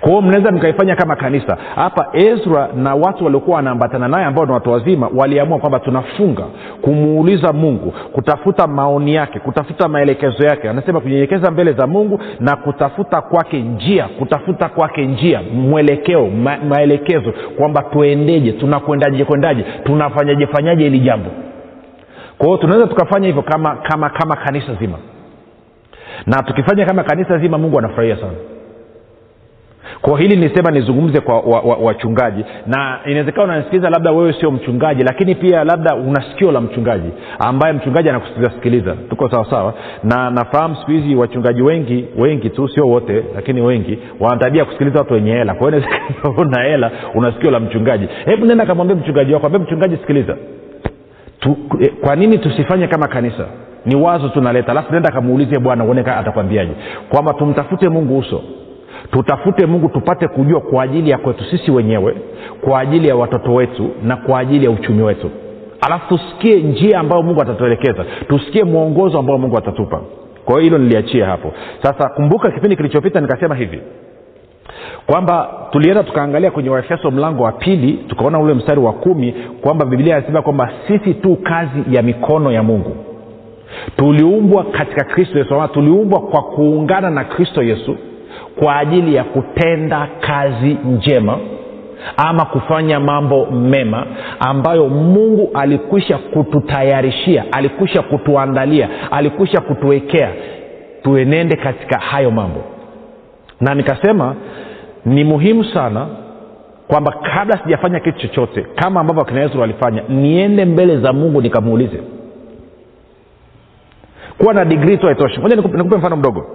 kwa 0.00 0.08
hiyo 0.08 0.22
mnaweza 0.22 0.52
mkaifanya 0.52 0.96
kama 0.96 1.16
kanisa. 1.16 1.56
Hapa 1.74 2.06
ezra 2.12 2.68
na 2.76 2.94
watu 2.94 3.24
waliokuwa 3.24 3.56
wanaambatana 3.56 4.08
naye 4.08 4.24
ambao 4.26 4.46
ni 4.46 4.52
watu 4.52 4.70
wazima 4.72 5.10
waliamua 5.16 5.58
kwamba 5.58 5.78
tunafunga 5.80 6.44
kumuuliza 6.82 7.52
mungu 7.52 7.94
kutafuta 8.12 8.66
maoni 8.66 9.14
yake 9.14 9.38
kutafuta 9.38 9.88
maelekezo 9.88 10.46
yake. 10.46 10.68
Anasema 10.68 11.00
kunyenyekeza 11.00 11.50
mbele 11.50 11.72
za 11.72 11.86
mungu 11.86 12.20
na 12.40 12.56
kutafuta 12.56 13.20
kwake 13.20 13.60
njia 13.62 14.08
kutafuta 14.18 14.68
kwake 14.68 15.06
njia 15.06 15.40
mwelekeo 15.54 16.26
ma, 16.26 16.56
maelekezo 16.68 17.32
kwamba 17.58 17.82
tuendeje 17.82 18.52
tunakwendaje 18.52 19.24
kwendaje 19.24 19.64
tunafanyaje 19.84 20.46
fanyaje 20.46 20.84
hili 20.84 20.98
jambo. 21.00 21.30
Kwa 22.38 22.46
hiyo 22.46 22.58
tunaweza 22.58 22.86
tukafanya 22.86 23.26
hivyo 23.26 23.42
kama 23.42 23.76
kama 23.76 24.10
kama 24.10 24.36
kanisa 24.36 24.74
zima. 24.74 24.98
Na 26.26 26.42
tukifanya 26.42 26.86
kama 26.86 27.04
kanisa 27.04 27.38
zima 27.38 27.58
mungu 27.58 27.78
anafurahia 27.78 28.16
sana 28.16 28.32
kwa 30.00 30.20
hili 30.20 30.36
nisema 30.36 30.70
nizungumze 30.70 31.20
kwa 31.20 31.40
wachungaji 31.80 32.40
wa, 32.42 32.48
wa 32.48 32.52
na 32.66 33.00
inawezekana 33.06 33.44
unanisikiliza 33.44 33.90
labda 33.90 34.12
wewe 34.12 34.32
sio 34.40 34.50
mchungaji 34.50 35.02
lakini 35.02 35.34
pia 35.34 35.64
labda 35.64 35.94
una 35.94 36.22
sikio 36.30 36.52
la 36.52 36.60
mchungaji 36.60 37.08
ambaye 37.38 37.72
mchungaji 37.72 38.08
anakusikiliza 38.08 38.50
sikiliza. 38.54 38.96
Tuko 39.10 39.30
sawasawa 39.30 39.74
na 40.04 40.30
nafahamu 40.30 40.76
siku 40.76 40.90
hizi 40.90 41.14
wachungaji 41.14 41.62
wengi 41.62 42.04
wengi 42.18 42.50
tu 42.50 42.68
sio 42.68 42.86
wote 42.86 43.24
lakini 43.34 43.60
wengi 43.60 43.98
wanatabia 44.20 44.64
kusikiliza 44.64 44.98
watu 44.98 45.14
wenye 45.14 45.32
hela. 45.32 45.54
Kwa 45.54 45.70
hiyo 45.70 45.82
una 46.38 46.62
hela 46.62 46.90
una 47.14 47.32
sikio 47.32 47.50
la 47.50 47.60
mchungaji. 47.60 48.08
Hebu 48.24 48.46
nenda 48.46 48.66
kamwambia 48.66 48.96
mchungaji 48.96 49.34
wako 49.34 49.46
ambia 49.46 49.60
mchungaji 49.60 49.96
sikiliza. 49.96 50.36
Tu, 51.40 51.56
kwa 52.00 52.16
nini 52.16 52.38
tusifanye 52.38 52.86
kama 52.86 53.08
kanisa? 53.08 53.46
Ni 53.86 53.96
wazo 53.96 54.28
tunaleta 54.28 54.72
alafu 54.72 54.92
nenda 54.92 55.10
kamuulize 55.10 55.58
bwana 55.58 55.84
uone 55.84 56.00
atakwambiaje. 56.00 56.72
Kwamba 57.08 57.34
tumtafute 57.34 57.88
mungu 57.88 58.18
uso 58.18 58.42
tutafute 59.10 59.66
mungu 59.66 59.88
tupate 59.88 60.28
kujua 60.28 60.60
kwa 60.60 60.82
ajili 60.82 61.10
ya 61.10 61.18
kwetu 61.18 61.44
sisi 61.44 61.70
wenyewe 61.70 62.14
kwa 62.60 62.80
ajili 62.80 63.08
ya 63.08 63.16
watoto 63.16 63.54
wetu 63.54 63.90
na 64.04 64.16
kwa 64.16 64.38
ajili 64.38 64.64
ya 64.64 64.70
uchumi 64.70 65.02
wetu. 65.02 65.30
Alafu 65.80 66.08
tusikie 66.18 66.56
njia 66.62 67.00
ambayo 67.00 67.22
mungu 67.22 67.42
atatuelekeza. 67.42 68.04
Tusikie 68.28 68.64
mwongozo 68.64 69.18
ambao 69.18 69.38
mungu 69.38 69.58
atatupa. 69.58 70.00
Kwa 70.44 70.54
hiyo 70.54 70.64
hilo 70.64 70.78
niliachia 70.78 71.26
hapo. 71.26 71.52
Sasa 71.82 72.08
kumbuka 72.08 72.50
kipindi 72.50 72.76
kilichopita 72.76 73.20
nikasema 73.20 73.54
hivi. 73.54 73.80
Kwamba 75.06 75.48
tulienda 75.70 76.02
tukaangalia 76.02 76.50
kwenye 76.50 76.70
waefeso 76.70 77.10
mlango 77.10 77.42
wa 77.42 77.52
pili 77.52 77.92
tukaona 78.08 78.38
ule 78.38 78.54
mstari 78.54 78.80
wa 78.80 78.92
kumi 78.92 79.32
kwamba 79.60 79.84
biblia 79.86 80.18
inasema 80.18 80.42
kwamba 80.42 80.72
sisi 80.88 81.14
tu 81.14 81.36
kazi 81.36 81.82
ya 81.90 82.02
mikono 82.02 82.52
ya 82.52 82.62
mungu. 82.62 82.96
Tuliumbwa 83.96 84.64
katika 84.64 85.04
kristo 85.04 85.38
yesu. 85.38 85.54
Tuliumbwa 85.74 86.20
kwa 86.20 86.42
kuungana 86.42 87.10
na 87.10 87.24
kristo 87.24 87.62
yesu 87.62 87.96
kwa 88.58 88.76
ajili 88.76 89.14
ya 89.14 89.24
kutenda 89.24 90.08
kazi 90.20 90.76
njema 90.84 91.38
ama 92.16 92.44
kufanya 92.44 93.00
mambo 93.00 93.46
mema 93.46 94.06
ambayo 94.40 94.88
mungu 94.88 95.50
alikwisha 95.54 96.18
kututayarishia 96.18 97.44
alikwisha 97.52 98.02
kutuandalia 98.02 98.88
alikwisha 99.10 99.60
kutuwekea. 99.60 100.30
Tuenende 101.02 101.56
katika 101.56 101.98
hayo 101.98 102.30
mambo. 102.30 102.64
Na 103.60 103.74
nikasema 103.74 104.34
ni 105.06 105.24
muhimu 105.24 105.64
sana 105.64 106.06
kwamba 106.88 107.12
kabla 107.34 107.58
sijafanya 107.64 108.00
kitu 108.00 108.18
chochote 108.18 108.66
kama 108.74 109.00
ambavyo 109.00 109.22
akina 109.22 109.40
yesu 109.40 109.60
walifanya 109.60 110.02
niende 110.08 110.64
mbele 110.64 110.98
za 111.00 111.12
mungu 111.12 111.42
nikamuulize. 111.42 112.02
Kuwa 114.38 114.54
na 114.54 114.64
digrii 114.64 114.96
tu 114.96 115.06
haitoshi. 115.06 115.40
Moja 115.40 115.56
nikupe, 115.56 115.96
mfano 115.96 116.16
mdogo 116.16 116.46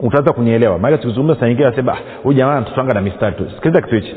utaweza 0.00 0.32
kunielewa 0.32 0.78
maana 0.78 0.98
tukizungumza 0.98 1.40
saa 1.40 1.46
nyingine 1.48 1.70
nasema 1.70 1.96
huyu 2.22 2.36
jamaa 2.38 2.52
anatutwanga 2.56 2.94
na 2.94 3.00
mistari 3.00 3.36
tu. 3.36 3.50
Sikiliza 3.54 3.80
kitu 3.80 3.94
hichi. 3.94 4.16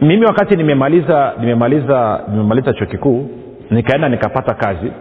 Mimi 0.00 0.24
wakati 0.26 0.56
nimemaliza 0.56 1.32
nimemaliza 1.40 2.20
nimemaliza 2.28 2.72
chuo 2.72 2.86
kikuu 2.86 3.30
nikaenda 3.70 4.08
nikapata 4.08 4.54
kazi 4.54 4.92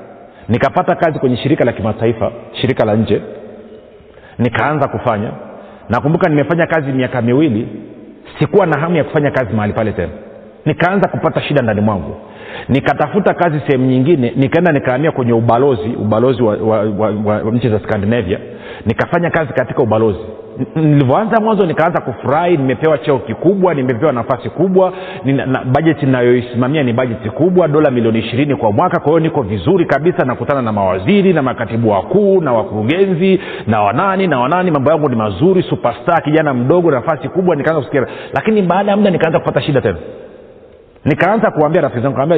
nikapata 0.50 0.96
kazi 0.96 1.20
kwenye 1.20 1.38
shirika 1.38 1.66
la 1.66 1.72
kimataifa 1.72 2.32
shirika 2.62 2.86
la 2.86 2.96
nje 2.96 3.22
nikaanza 4.40 4.88
kufanya. 4.88 5.32
Nakumbuka 5.90 6.30
nimefanya 6.30 6.68
kazi 6.68 6.92
miaka 6.92 7.22
miwili 7.22 7.68
sikuwa 8.40 8.66
na 8.66 8.80
hamu 8.80 8.96
ya 8.96 9.04
kufanya 9.04 9.32
kazi 9.32 9.54
mahali 9.54 9.74
pale 9.74 9.92
tena. 9.92 10.12
Nikaanza 10.66 11.10
kupata 11.10 11.42
shida 11.42 11.62
ndani 11.62 11.82
mwangu. 11.82 12.16
Nikatafuta 12.70 13.34
kazi 13.34 13.60
sehemu 13.68 13.86
nyingine 13.86 14.34
nikaenda 14.36 14.72
nikaamia 14.72 15.12
kwenye 15.12 15.34
ubalozi 15.34 15.90
ubalozi 15.90 16.44
wa, 16.44 16.56
wa, 16.56 16.80
wa, 16.82 17.10
wa, 17.26 17.38
wa 17.44 17.52
nchi 17.52 17.70
za 17.70 17.80
scandinavia 17.80 18.40
nikafanya 18.86 19.30
kazi 19.30 19.54
katika 19.54 19.84
ubalozi. 19.84 20.20
Nilivyoanza 20.76 21.42
mwanzo 21.42 21.66
nikaanza 21.66 22.02
kufurahi 22.02 22.58
nimepewa 22.58 22.98
cheo 22.98 23.20
kikubwa 23.20 23.74
nimepewa 23.74 24.12
nafasi 24.14 24.50
kubwa 24.50 24.94
bajeti 25.72 26.06
inayoisimamia 26.06 26.84
ni 26.84 26.94
bajeti 26.94 27.30
kubwa 27.30 27.68
dola 27.68 27.92
milioni 27.92 28.20
ishirini 28.20 28.56
kwa 28.56 28.72
mwaka 28.72 29.00
kwa 29.00 29.08
hiyo 29.08 29.20
niko 29.20 29.42
vizuri 29.42 29.86
kabisa 29.86 30.26
nakutana 30.26 30.62
na 30.62 30.72
mawaziri 30.72 31.34
na 31.34 31.42
makatibu 31.42 31.90
wakuu 31.90 32.42
na 32.42 32.54
wakurugenzi 32.54 33.40
na 33.68 33.82
wanani 33.82 34.28
na 34.28 34.40
wanani 34.40 34.72
mambo 34.72 34.92
yangu 34.92 35.10
ni 35.10 35.16
mazuri 35.16 35.64
superstar 35.64 36.24
kijana 36.24 36.54
mdogo 36.54 36.92
nafasi 36.92 37.30
kubwa 37.30 37.56
nikaanza 37.56 37.80
kusikia. 37.82 38.08
Lakini 38.34 38.62
baada 38.62 38.92
ya 38.92 38.98
muda 38.98 39.10
nikaanza 39.12 39.40
kupata 39.40 39.62
shida 39.62 39.82
tena 39.82 39.98
nikaanza 41.06 41.52
kuambia 41.52 41.82
rafiki 41.82 42.02
zangu 42.02 42.16
kaambia 42.18 42.38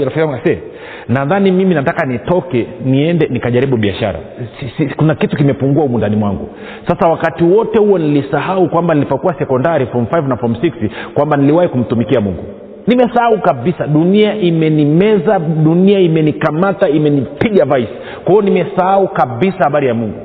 nadhani 1.10 1.52
mimi 1.52 1.76
nataka 1.76 2.06
nitoke 2.06 2.68
niende 2.86 3.28
nikajaribu 3.28 3.78
biashara. 3.78 4.20
Si, 4.60 4.70
si, 4.78 4.96
kuna 4.96 5.16
kitu 5.16 5.38
kimepungua 5.38 5.84
humu 5.84 6.00
mwangu. 6.18 6.50
Sasa 6.88 7.08
wakati 7.10 7.44
wote 7.44 7.80
huo 7.80 7.98
nilisahau 7.98 8.70
kwamba 8.70 8.94
nilipokuwa 8.94 9.34
sekondari 9.34 9.86
form 9.86 10.06
5 10.06 10.28
na 10.28 10.38
form 10.38 10.54
6 10.54 10.90
kwamba 11.14 11.38
niliwahi 11.38 11.70
kumtumikia 11.70 12.22
mungu. 12.22 12.44
Nimesahau 12.88 13.38
kabisa 13.42 13.88
dunia 13.88 14.36
imenimeza 14.36 15.40
dunia 15.40 16.00
imenikamata 16.00 16.90
imenipiga 16.90 17.66
vice. 17.66 17.94
Kwa 18.24 18.34
hiyo 18.34 18.42
nimesahau 18.42 19.08
kabisa 19.08 19.58
habari 19.64 19.88
ya 19.88 19.94
mungu. 19.94 20.20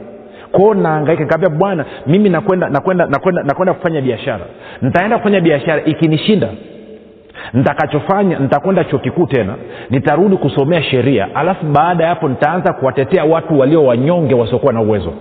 Kwao 0.52 0.74
naangaika 0.74 1.26
kaambia 1.26 1.50
bwana 1.50 1.84
mimi 2.06 2.28
nakwenda 2.28 2.68
nakwenda 2.68 3.06
nakwenda 3.06 3.42
nakwenda 3.42 3.74
kufanya 3.74 4.00
biashara. 4.00 4.44
Nitaenda 4.82 5.18
kufanya 5.18 5.40
biashara 5.40 5.84
ikinishinda 5.84 6.48
nitakachofanya 7.52 8.38
nitakwenda 8.38 8.84
chuo 8.84 8.98
kikuu 8.98 9.26
tena. 9.26 9.54
Nitarudi 9.90 10.36
kusomea 10.36 10.82
sheria. 10.82 11.28
Alafu 11.34 11.66
baada 11.66 12.04
ya 12.04 12.10
hapo 12.10 12.28
nitaanza 12.28 12.72
kuwatetea 12.72 13.24
watu 13.24 13.58
walio 13.58 13.84
wanyonge 13.84 14.34
wasiokuwa 14.34 14.72
na 14.72 14.80
uwezo. 14.80 15.12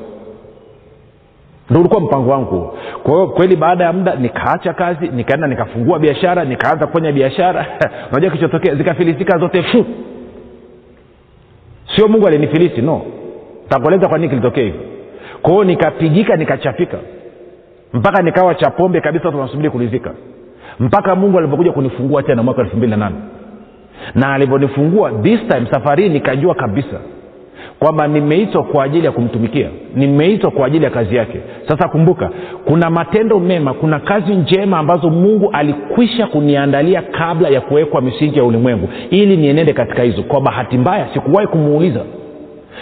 Ndo 1.69 1.79
ulikuwa 1.79 2.01
mpango 2.01 2.31
wangu. 2.31 2.77
Kwa 3.03 3.13
hiyo 3.13 3.27
kweli 3.27 3.55
baada 3.55 3.83
ya 3.83 3.93
muda 3.93 4.15
nikaacha 4.15 4.73
kazi 4.73 5.07
nikaenda 5.07 5.47
nikafungua 5.47 5.99
biashara 5.99 6.45
nikaanza 6.45 6.87
kufanya 6.87 7.11
biashara. 7.11 7.65
Unajua 8.11 8.31
kichotokea 8.31 8.75
zikafilisika 8.75 9.37
zote 9.37 9.63
fu. 9.63 9.85
Sio 11.95 12.07
mungu 12.07 12.27
alinifilisi 12.27 12.81
no. 12.81 13.01
Takueleza 13.69 14.07
kwa 14.07 14.17
nini 14.17 14.29
kilitokea 14.29 14.63
hivyo. 14.63 14.81
Kwa 15.41 15.51
hiyo 15.51 15.63
nikapigika 15.63 16.35
nikachapika. 16.35 16.97
Mpaka 17.93 18.21
nikawa 18.23 18.55
cha 18.55 18.69
pombe 18.69 19.01
kabisa 19.01 19.29
wanasubiri 19.29 19.69
kulizika 19.69 20.11
mpaka 20.79 21.15
mungu 21.15 21.37
alipokuja 21.37 21.71
kunifungua 21.71 22.23
tena 22.23 22.43
mwaka 22.43 22.61
elfu 22.61 22.77
mbili 22.77 22.91
na 22.91 22.97
nane. 22.97 23.15
Na 24.15 24.33
alivyonifungua 24.33 25.11
this 25.11 25.39
time 25.47 25.67
safari 25.71 26.09
nikajua 26.09 26.55
kabisa 26.55 26.99
kwamba 27.79 28.07
nimeitwa 28.07 28.63
kwa 28.63 28.83
ajili 28.83 29.05
ya 29.05 29.11
kumtumikia 29.11 29.69
nimeitwa 29.95 30.51
kwa 30.51 30.67
ajili 30.67 30.85
ya 30.85 30.91
kazi 30.91 31.15
yake. 31.15 31.39
Sasa 31.67 31.87
kumbuka 31.87 32.29
kuna 32.65 32.89
matendo 32.89 33.39
mema 33.39 33.73
kuna 33.73 33.99
kazi 33.99 34.35
njema 34.35 34.77
ambazo 34.77 35.09
mungu 35.09 35.49
alikwisha 35.53 36.27
kuniandalia 36.27 37.01
kabla 37.01 37.49
ya 37.49 37.61
kuwekwa 37.61 38.01
misingi 38.01 38.37
ya 38.37 38.43
ulimwengu. 38.43 38.89
Ili 39.09 39.37
nienende 39.37 39.73
katika 39.73 40.03
hizo. 40.03 40.23
Kwa 40.23 40.41
bahati 40.41 40.77
mbaya 40.77 41.07
sikuwahi 41.13 41.47
kumuuliza 41.47 42.01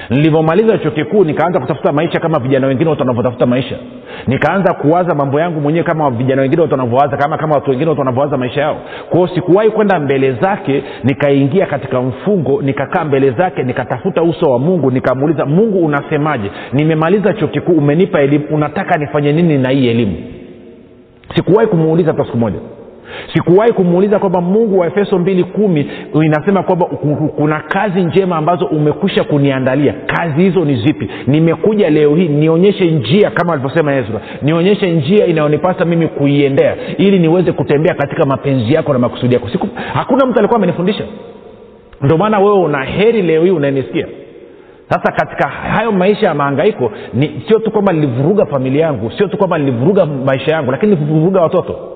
nilivyomaliza 0.10 0.78
chuo 0.78 0.92
kikuu 0.92 1.24
nikaanza 1.24 1.60
kutafuta 1.60 1.92
maisha 1.92 2.20
kama 2.20 2.40
vijana 2.40 2.68
wengine 2.68 2.90
watu 2.90 3.02
wanavyotafuta 3.02 3.46
maisha. 3.46 3.76
Nikaanza 4.28 4.74
kuwaza 4.74 5.16
mambo 5.16 5.40
yangu 5.40 5.62
mwenyewe 5.62 5.84
kama 5.86 6.10
vijana 6.10 6.42
wengine 6.42 6.62
watu 6.62 6.74
wanavyowaza 6.74 7.18
kama 7.18 7.38
kama 7.38 7.56
watu 7.56 7.70
wengine 7.70 7.90
watu 7.90 8.02
wanavyowaza 8.02 8.38
maisha 8.38 8.62
yao. 8.62 8.78
Kwao 9.10 9.28
sikuwahi 9.28 9.70
kwenda 9.70 10.00
mbele 10.00 10.32
zake 10.32 10.84
nikaingia 11.04 11.66
katika 11.66 12.02
mfungo 12.02 12.62
nikakaa 12.62 13.04
mbele 13.06 13.32
zake 13.32 13.64
nikatafuta 13.64 14.24
uso 14.24 14.52
wa 14.52 14.60
mungu 14.60 14.92
nikamuuliza 14.92 15.46
mungu 15.46 15.86
unasemaje? 15.86 16.52
Nimemaliza 16.74 17.34
chuo 17.34 17.48
kikuu 17.48 17.74
umenipa 17.74 18.22
elimu 18.22 18.46
unataka 18.52 18.98
nifanye 18.98 19.34
nini 19.34 19.58
na 19.58 19.70
hii 19.70 19.88
elimu? 19.88 20.16
Sikuwahi 21.36 21.68
kumuuliza 21.68 22.12
hata 22.12 22.26
siku 22.26 22.38
moja 22.38 22.60
sikuwahi 23.34 23.74
kumuuliza 23.74 24.20
kwamba 24.20 24.42
mungu 24.42 24.80
wa 24.80 24.88
efeso 24.88 25.20
mbili 25.20 25.44
kumi 25.44 25.92
inasema 26.24 26.64
kwamba 26.64 26.86
kuna 27.36 27.60
kazi 27.60 28.02
njema 28.02 28.36
ambazo 28.38 28.66
umekwisha 28.66 29.24
kuniandalia. 29.24 29.94
Kazi 30.06 30.42
hizo 30.42 30.66
ni 30.66 30.76
zipi? 30.76 31.10
Nimekuja 31.28 31.90
leo 31.90 32.16
hii 32.16 32.28
nionyeshe 32.28 32.92
njia 32.92 33.32
kama 33.32 33.54
alivyosema 33.54 33.96
ezra. 33.96 34.22
Nionyeshe 34.42 34.92
njia 34.92 35.26
inayonipasa 35.26 35.86
mimi 35.86 36.08
kuiendea 36.08 36.76
ili 36.98 37.20
niweze 37.20 37.52
kutembea 37.52 37.96
katika 37.96 38.26
mapenzi 38.26 38.74
yako 38.74 38.94
na 38.94 39.00
makusudi 39.00 39.34
yako. 39.36 39.50
Siku, 39.50 39.68
hakuna 39.94 40.26
mtu 40.26 40.40
alikuwa 40.40 40.58
amenifundisha. 40.58 41.04
Ndio 42.02 42.18
maana 42.18 42.40
wewe 42.40 42.60
una 42.60 42.84
heri 42.84 43.22
leo 43.22 43.44
hii 43.44 43.52
unanisikia. 43.52 44.08
Sasa 44.90 45.12
katika 45.12 45.50
hayo 45.50 45.92
maisha 45.92 46.28
ya 46.28 46.34
maangaiko 46.34 46.92
sio 47.48 47.60
tu 47.60 47.72
kwamba 47.72 47.94
nilivuruga 47.94 48.46
familia 48.46 48.86
yangu 48.86 49.12
sio 49.18 49.28
tu 49.28 49.38
kwamba 49.38 49.58
nilivuruga 49.58 50.06
maisha 50.06 50.52
yangu 50.52 50.72
lakini 50.72 50.96
nilivuruga 50.96 51.42
watoto 51.42 51.95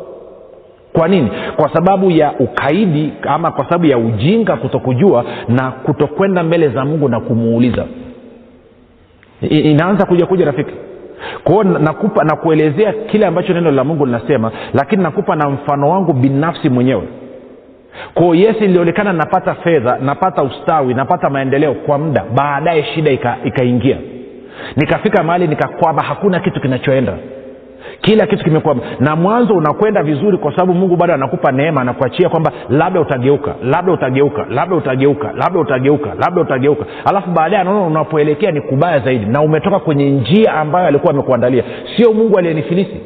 kwa 0.99 1.07
nini? 1.07 1.31
Kwa 1.55 1.73
sababu 1.73 2.11
ya 2.11 2.31
ukaidi 2.39 3.13
ama 3.21 3.51
kwa 3.51 3.63
sababu 3.63 3.85
ya 3.85 3.97
ujinga 3.97 4.55
kutokujua 4.57 5.25
na 5.47 5.71
kutokwenda 5.71 6.43
mbele 6.43 6.69
za 6.69 6.85
mungu 6.85 7.09
na 7.09 7.19
kumuuliza. 7.19 7.85
Inaanza 9.41 10.05
kuja 10.05 10.25
kuja 10.25 10.45
rafiki. 10.45 10.71
Kwao 11.43 11.63
nakupa 11.63 12.23
nakuelezea 12.23 12.93
kile 12.93 13.25
ambacho 13.25 13.53
neno 13.53 13.71
la 13.71 13.83
mungu 13.83 14.05
linasema 14.05 14.51
lakini 14.73 15.03
nakupa 15.03 15.35
na 15.35 15.49
mfano 15.49 15.89
wangu 15.89 16.13
binafsi 16.13 16.69
mwenyewe. 16.69 17.03
Kwao 18.13 18.35
yesi 18.35 18.65
ilionekana 18.65 19.13
napata 19.13 19.55
fedha 19.55 19.97
napata 20.01 20.43
ustawi 20.43 20.93
napata 20.93 21.29
maendeleo 21.29 21.73
kwa 21.73 21.97
muda. 21.97 22.23
Baadaye 22.35 22.83
shida 22.83 23.11
ikaingia. 23.43 23.95
Ika 23.97 24.75
nikafika 24.75 25.23
mahali 25.23 25.47
nikakwama 25.47 26.03
hakuna 26.03 26.39
kitu 26.39 26.61
kinachoenda 26.61 27.13
kila 28.01 28.27
kitu 28.27 28.43
kimekuwa 28.43 28.75
na 28.99 29.15
mwanzo 29.15 29.53
unakwenda 29.53 30.03
vizuri 30.03 30.37
kwa 30.37 30.51
sababu 30.51 30.73
mungu 30.73 30.95
bado 30.95 31.13
anakupa 31.13 31.51
neema 31.51 31.81
anakuachia 31.81 32.29
kwamba 32.29 32.51
labda 32.69 33.01
utageuka 33.01 33.55
labda 33.63 33.91
utageuka 33.91 34.45
labda 34.49 34.75
utageuka 34.75 35.31
labda 35.33 35.59
utageuka 35.59 36.09
labda 36.19 36.41
utageuka. 36.41 36.85
Alafu 37.05 37.31
baadaye 37.31 37.61
anaona 37.61 37.81
unapoelekea 37.81 38.51
ni 38.51 38.61
kubaya 38.61 38.99
zaidi 38.99 39.25
na 39.25 39.41
umetoka 39.41 39.79
kwenye 39.79 40.09
njia 40.09 40.53
ambayo 40.53 40.87
alikuwa 40.87 41.13
amekuandalia. 41.13 41.63
Sio 41.97 42.13
mungu 42.13 42.37
aliyenifilisi 42.37 43.01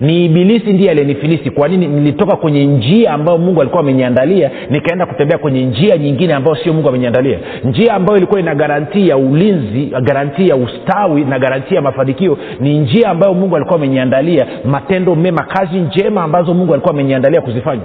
ni 0.00 0.24
ibilisi 0.24 0.72
ndiye 0.72 0.90
aliyenifilisi 0.90 1.50
kwa 1.50 1.68
nini? 1.68 1.86
Nilitoka 1.86 2.36
kwenye 2.36 2.64
njia 2.66 3.12
ambayo 3.12 3.38
mungu 3.38 3.60
alikuwa 3.60 3.82
ameniandalia 3.82 4.50
nikaenda 4.70 5.06
kutembea 5.06 5.38
kwenye 5.38 5.64
njia 5.66 5.96
nyingine 5.98 6.34
ambayo 6.34 6.56
sio 6.56 6.72
mungu 6.72 6.88
ameniandalia. 6.88 7.38
Njia 7.64 7.94
ambayo 7.94 8.16
ilikuwa 8.16 8.40
ina 8.40 8.54
garantii 8.54 9.08
ya 9.08 9.16
ulinzi 9.16 9.86
garantii 10.02 10.48
ya 10.48 10.56
ustawi 10.56 11.24
na 11.24 11.38
garantii 11.38 11.74
ya 11.74 11.82
mafanikio 11.82 12.38
ni 12.60 12.78
njia 12.78 13.08
ambayo 13.10 13.34
mungu 13.34 13.56
alikuwa 13.56 13.76
ameniandalia. 13.78 14.46
Matendo 14.64 15.14
mema 15.14 15.42
kazi 15.42 15.76
njema 15.80 16.22
ambazo 16.22 16.54
mungu 16.54 16.72
alikuwa 16.72 16.94
ameniandalia 16.94 17.40
kuzifanya. 17.40 17.82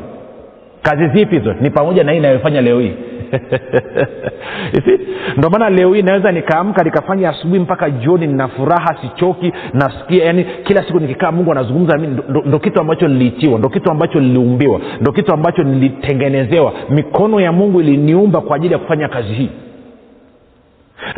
Kazi 0.81 1.07
zipi 1.19 1.37
hizo? 1.39 1.53
Ni 1.61 1.69
pamoja 1.69 2.03
na 2.03 2.11
hii 2.11 2.17
inayofanya 2.17 2.61
leo 2.61 2.79
hii 2.79 2.91
ndio 5.37 5.49
maana 5.49 5.69
leo 5.69 5.93
hii 5.93 6.01
naweza 6.01 6.31
nikaamka 6.31 6.83
nikafanya 6.83 7.29
asubuhi 7.29 7.59
mpaka 7.59 7.89
jioni 7.89 8.27
nina 8.27 8.47
furaha 8.47 8.97
sichoki 9.01 9.53
nasikia 9.73 10.25
yani 10.25 10.45
kila 10.63 10.83
siku 10.83 10.99
nikikaa 10.99 11.31
mungu 11.31 11.51
anazungumza 11.51 11.97
nami 11.97 12.21
ndo, 12.45 12.59
kitu 12.59 12.81
ambacho 12.81 13.07
niliitiwa 13.07 13.59
ndo 13.59 13.69
kitu 13.69 13.91
ambacho 13.91 14.19
niliumbiwa 14.19 14.81
ndo 15.01 15.11
kitu 15.11 15.33
ambacho 15.33 15.63
nilitengenezewa. 15.63 16.73
Mikono 16.89 17.39
ya 17.39 17.51
mungu 17.51 17.81
iliniumba 17.81 18.41
kwa 18.41 18.55
ajili 18.55 18.73
ya 18.73 18.79
kufanya 18.79 19.07
kazi 19.07 19.33
hii. 19.33 19.49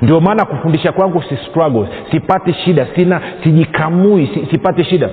Ndio 0.02 0.20
maana 0.20 0.46
kufundisha 0.46 0.92
kwangu 0.92 1.24
si 1.24 1.38
struggle 1.38 1.88
sipati 2.12 2.54
shida 2.54 2.88
sina 2.96 3.22
sijikamui 3.44 4.28
si, 4.34 4.46
sipati 4.52 4.84
shida. 4.84 5.10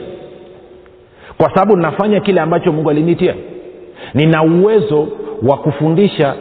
Kwa 1.38 1.54
sababu 1.54 1.76
nafanya 1.76 2.20
kile 2.20 2.40
ambacho 2.40 2.72
mungu 2.72 2.90
alinitia. 2.90 3.34
Nina 4.14 4.42
uwezo 4.42 5.08
wa 5.42 5.56
kufundisha 5.56 6.34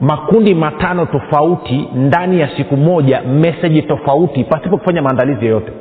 makundi 0.00 0.54
matano 0.54 1.06
tofauti 1.06 1.88
ndani 1.94 2.40
ya 2.40 2.48
siku 2.56 2.76
moja 2.76 3.20
meseji 3.22 3.82
tofauti 3.82 4.44
pasipo 4.44 4.78
kufanya 4.78 5.02
maandalizi 5.02 5.46
yoyote. 5.46 5.72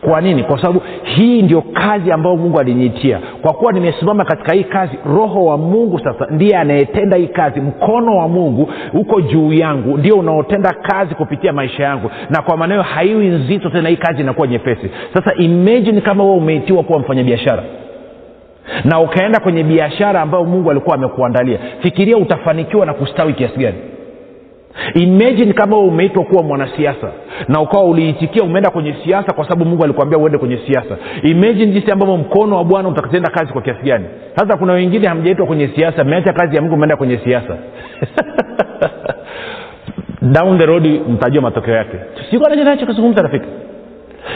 Kwa 0.00 0.20
nini? 0.20 0.42
Kwa 0.42 0.60
sababu 0.60 0.82
hii 1.02 1.42
ndio 1.42 1.60
kazi 1.62 2.12
ambayo 2.12 2.36
mungu 2.36 2.60
aliniitia. 2.60 3.20
Kwa 3.42 3.52
kuwa 3.52 3.72
nimesimama 3.72 4.24
katika 4.24 4.54
hii 4.54 4.64
kazi 4.64 4.92
roho 5.06 5.44
wa 5.44 5.58
mungu 5.58 5.98
sasa 5.98 6.26
ndiye 6.30 6.56
anayetenda 6.56 7.16
hii 7.16 7.26
kazi. 7.26 7.60
Mkono 7.60 8.16
wa 8.16 8.28
mungu 8.28 8.70
uko 8.94 9.20
juu 9.20 9.52
yangu 9.52 9.96
ndio 9.98 10.16
unaotenda 10.16 10.72
kazi 10.82 11.14
kupitia 11.14 11.52
maisha 11.52 11.82
yangu. 11.82 12.10
Na 12.30 12.42
kwa 12.42 12.56
maanayo 12.56 12.82
haiwi 12.82 13.26
nzito 13.26 13.70
tena 13.70 13.88
hii 13.88 13.96
kazi 13.96 14.20
inakuwa 14.20 14.46
nyepesi. 14.46 14.90
Sasa 15.14 15.34
imagine 15.34 16.00
kama 16.00 16.24
wewe 16.24 16.36
umeitiwa 16.36 16.82
kuwa 16.82 16.98
mfanyabiashara 16.98 17.62
na 18.84 19.00
ukaenda 19.00 19.40
kwenye 19.40 19.62
biashara 19.64 20.20
ambayo 20.20 20.44
mungu 20.44 20.70
alikuwa 20.70 20.94
amekuandalia. 20.96 21.58
Fikiria 21.82 22.16
utafanikiwa 22.16 22.86
na 22.86 22.94
kustawi 22.94 23.32
kiasi 23.32 23.58
gani. 23.58 23.78
Imagine 24.94 25.52
kama 25.52 25.78
umeitwa 25.78 26.24
kuwa 26.24 26.42
mwanasiasa 26.42 27.12
na 27.48 27.60
ukawa 27.60 27.84
uliitikia 27.84 28.42
umeenda 28.42 28.70
kwenye 28.70 28.96
siasa 29.04 29.32
kwa 29.32 29.44
sababu 29.44 29.64
mungu 29.64 29.84
alikuambia 29.84 30.18
uende 30.18 30.38
kwenye 30.38 30.58
siasa. 30.66 30.96
Imagine 31.22 31.66
jinsi 31.72 31.90
ambavyo 31.90 32.16
mkono 32.16 32.56
wa 32.56 32.64
bwana 32.64 32.88
utatenda 32.88 33.30
kazi 33.30 33.52
kwa 33.52 33.62
kiasi 33.62 33.82
gani. 33.82 34.04
Sasa 34.36 34.56
kuna 34.56 34.72
wengine 34.72 35.08
hamjaitwa 35.08 35.46
kwenye 35.46 35.68
siasa 35.68 36.04
mmeacha 36.04 36.32
kazi 36.32 36.56
ya 36.56 36.62
mungu 36.62 36.74
umeenda 36.74 36.96
kwenye 36.96 37.18
siasa. 37.24 37.56
Down 40.22 40.58
the 40.58 40.66
road 40.66 41.00
mtajua 41.08 41.42
matokeo 41.42 41.74
yake. 41.74 41.96
Sikanaachokizungumza 42.30 43.22
rafiki 43.22 43.46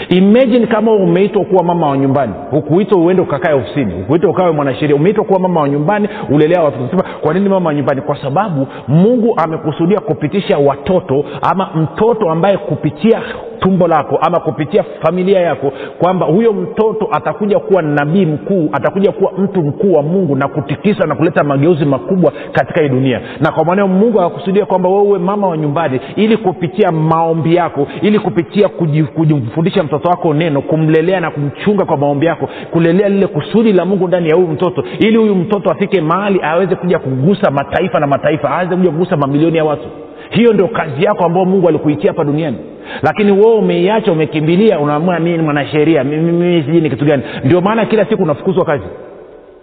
imagine 0.08 0.66
kama 0.66 0.92
umeitwa 0.92 1.44
kuwa 1.44 1.64
mama 1.64 1.86
wa 1.90 1.98
nyumbani. 1.98 2.32
Hukuitwa 2.50 2.98
uende 3.00 3.22
ukakae 3.22 3.54
ofisini. 3.54 3.94
Hukuitwa 3.94 4.30
ukawe 4.30 4.50
mwanasheria. 4.52 4.96
Umeitwa 4.96 5.24
kuwa 5.24 5.40
mama 5.40 5.60
wa 5.60 5.68
nyumbani 5.68 6.08
ulelea 6.30 6.62
watoto. 6.62 7.04
Kwa 7.20 7.34
nini 7.34 7.48
mama 7.48 7.68
wa 7.68 7.74
nyumbani? 7.74 8.00
Kwa 8.00 8.16
sababu 8.22 8.66
mungu 8.88 9.34
amekusudia 9.44 10.00
kupitisha 10.00 10.58
watoto 10.58 11.24
ama 11.42 11.70
mtoto 11.74 12.30
ambaye 12.30 12.56
kupitia 12.56 13.22
tumbo 13.60 13.86
lako 13.88 14.16
ama 14.20 14.40
kupitia 14.40 14.84
familia 15.02 15.40
yako 15.40 15.72
kwamba 15.98 16.26
huyo 16.26 16.52
mtoto 16.52 17.08
atakuja 17.12 17.58
kuwa 17.58 17.82
nabii 17.82 18.26
mkuu 18.26 18.68
atakuja 18.72 19.12
kuwa 19.12 19.32
mtu 19.38 19.62
mkuu 19.62 19.92
wa 19.92 20.02
mungu 20.02 20.36
na 20.36 20.48
kutikisa 20.48 21.06
na 21.06 21.14
kuleta 21.14 21.44
mageuzi 21.44 21.84
makubwa 21.84 22.32
katika 22.52 22.82
hii 22.82 22.88
dunia. 22.88 23.20
Na 23.40 23.52
kwa 23.52 23.64
maanao 23.64 23.88
mungu 23.88 24.20
akakusudia 24.20 24.66
kwamba 24.66 24.88
wewe 24.88 25.18
mama 25.18 25.46
wa 25.48 25.56
nyumbani 25.56 26.00
ili 26.16 26.36
kupitia 26.36 26.92
maombi 26.92 27.54
yako 27.54 27.86
ili 28.02 28.18
kupitia 28.18 28.68
kujifundisha 29.14 29.81
mtoto 29.82 30.08
wako 30.08 30.34
neno 30.34 30.62
kumlelea 30.62 31.20
na 31.20 31.30
kumchunga 31.30 31.84
kwa 31.84 31.96
maombi 31.96 32.26
yako 32.26 32.48
kulelea 32.70 33.08
lile 33.08 33.26
kusudi 33.26 33.72
la 33.72 33.84
mungu 33.84 34.08
ndani 34.08 34.28
ya 34.28 34.34
huyu 34.34 34.48
mtoto 34.48 34.84
ili 34.98 35.16
huyu 35.16 35.34
mtoto 35.34 35.70
afike 35.70 36.00
mahali 36.00 36.40
aweze 36.42 36.74
kuja 36.76 36.98
kugusa 36.98 37.50
mataifa 37.50 38.00
na 38.00 38.06
mataifa 38.06 38.50
aweze 38.50 38.76
kuja 38.76 38.90
kugusa 38.90 39.16
mamilioni 39.16 39.56
ya 39.56 39.64
watu. 39.64 39.88
Hiyo 40.30 40.52
ndio 40.52 40.68
kazi 40.68 41.04
yako 41.04 41.24
ambayo 41.24 41.46
mungu 41.46 41.68
alikuitia 41.68 42.10
hapa 42.10 42.24
duniani. 42.24 42.56
Lakini 43.02 43.32
wewe 43.32 43.54
umeiacha 43.54 44.12
umekimbilia 44.12 44.78
unaamua 44.78 45.18
mii 45.20 45.36
ni 45.36 45.42
mwanasheria 45.42 46.04
mimi 46.04 46.62
sijui 46.62 46.80
ni 46.80 46.90
kitu 46.90 47.04
gani. 47.04 47.22
Ndio 47.44 47.60
maana 47.60 47.86
kila 47.86 48.04
siku 48.04 48.22
unafukuzwa 48.22 48.64
kazi. 48.64 48.84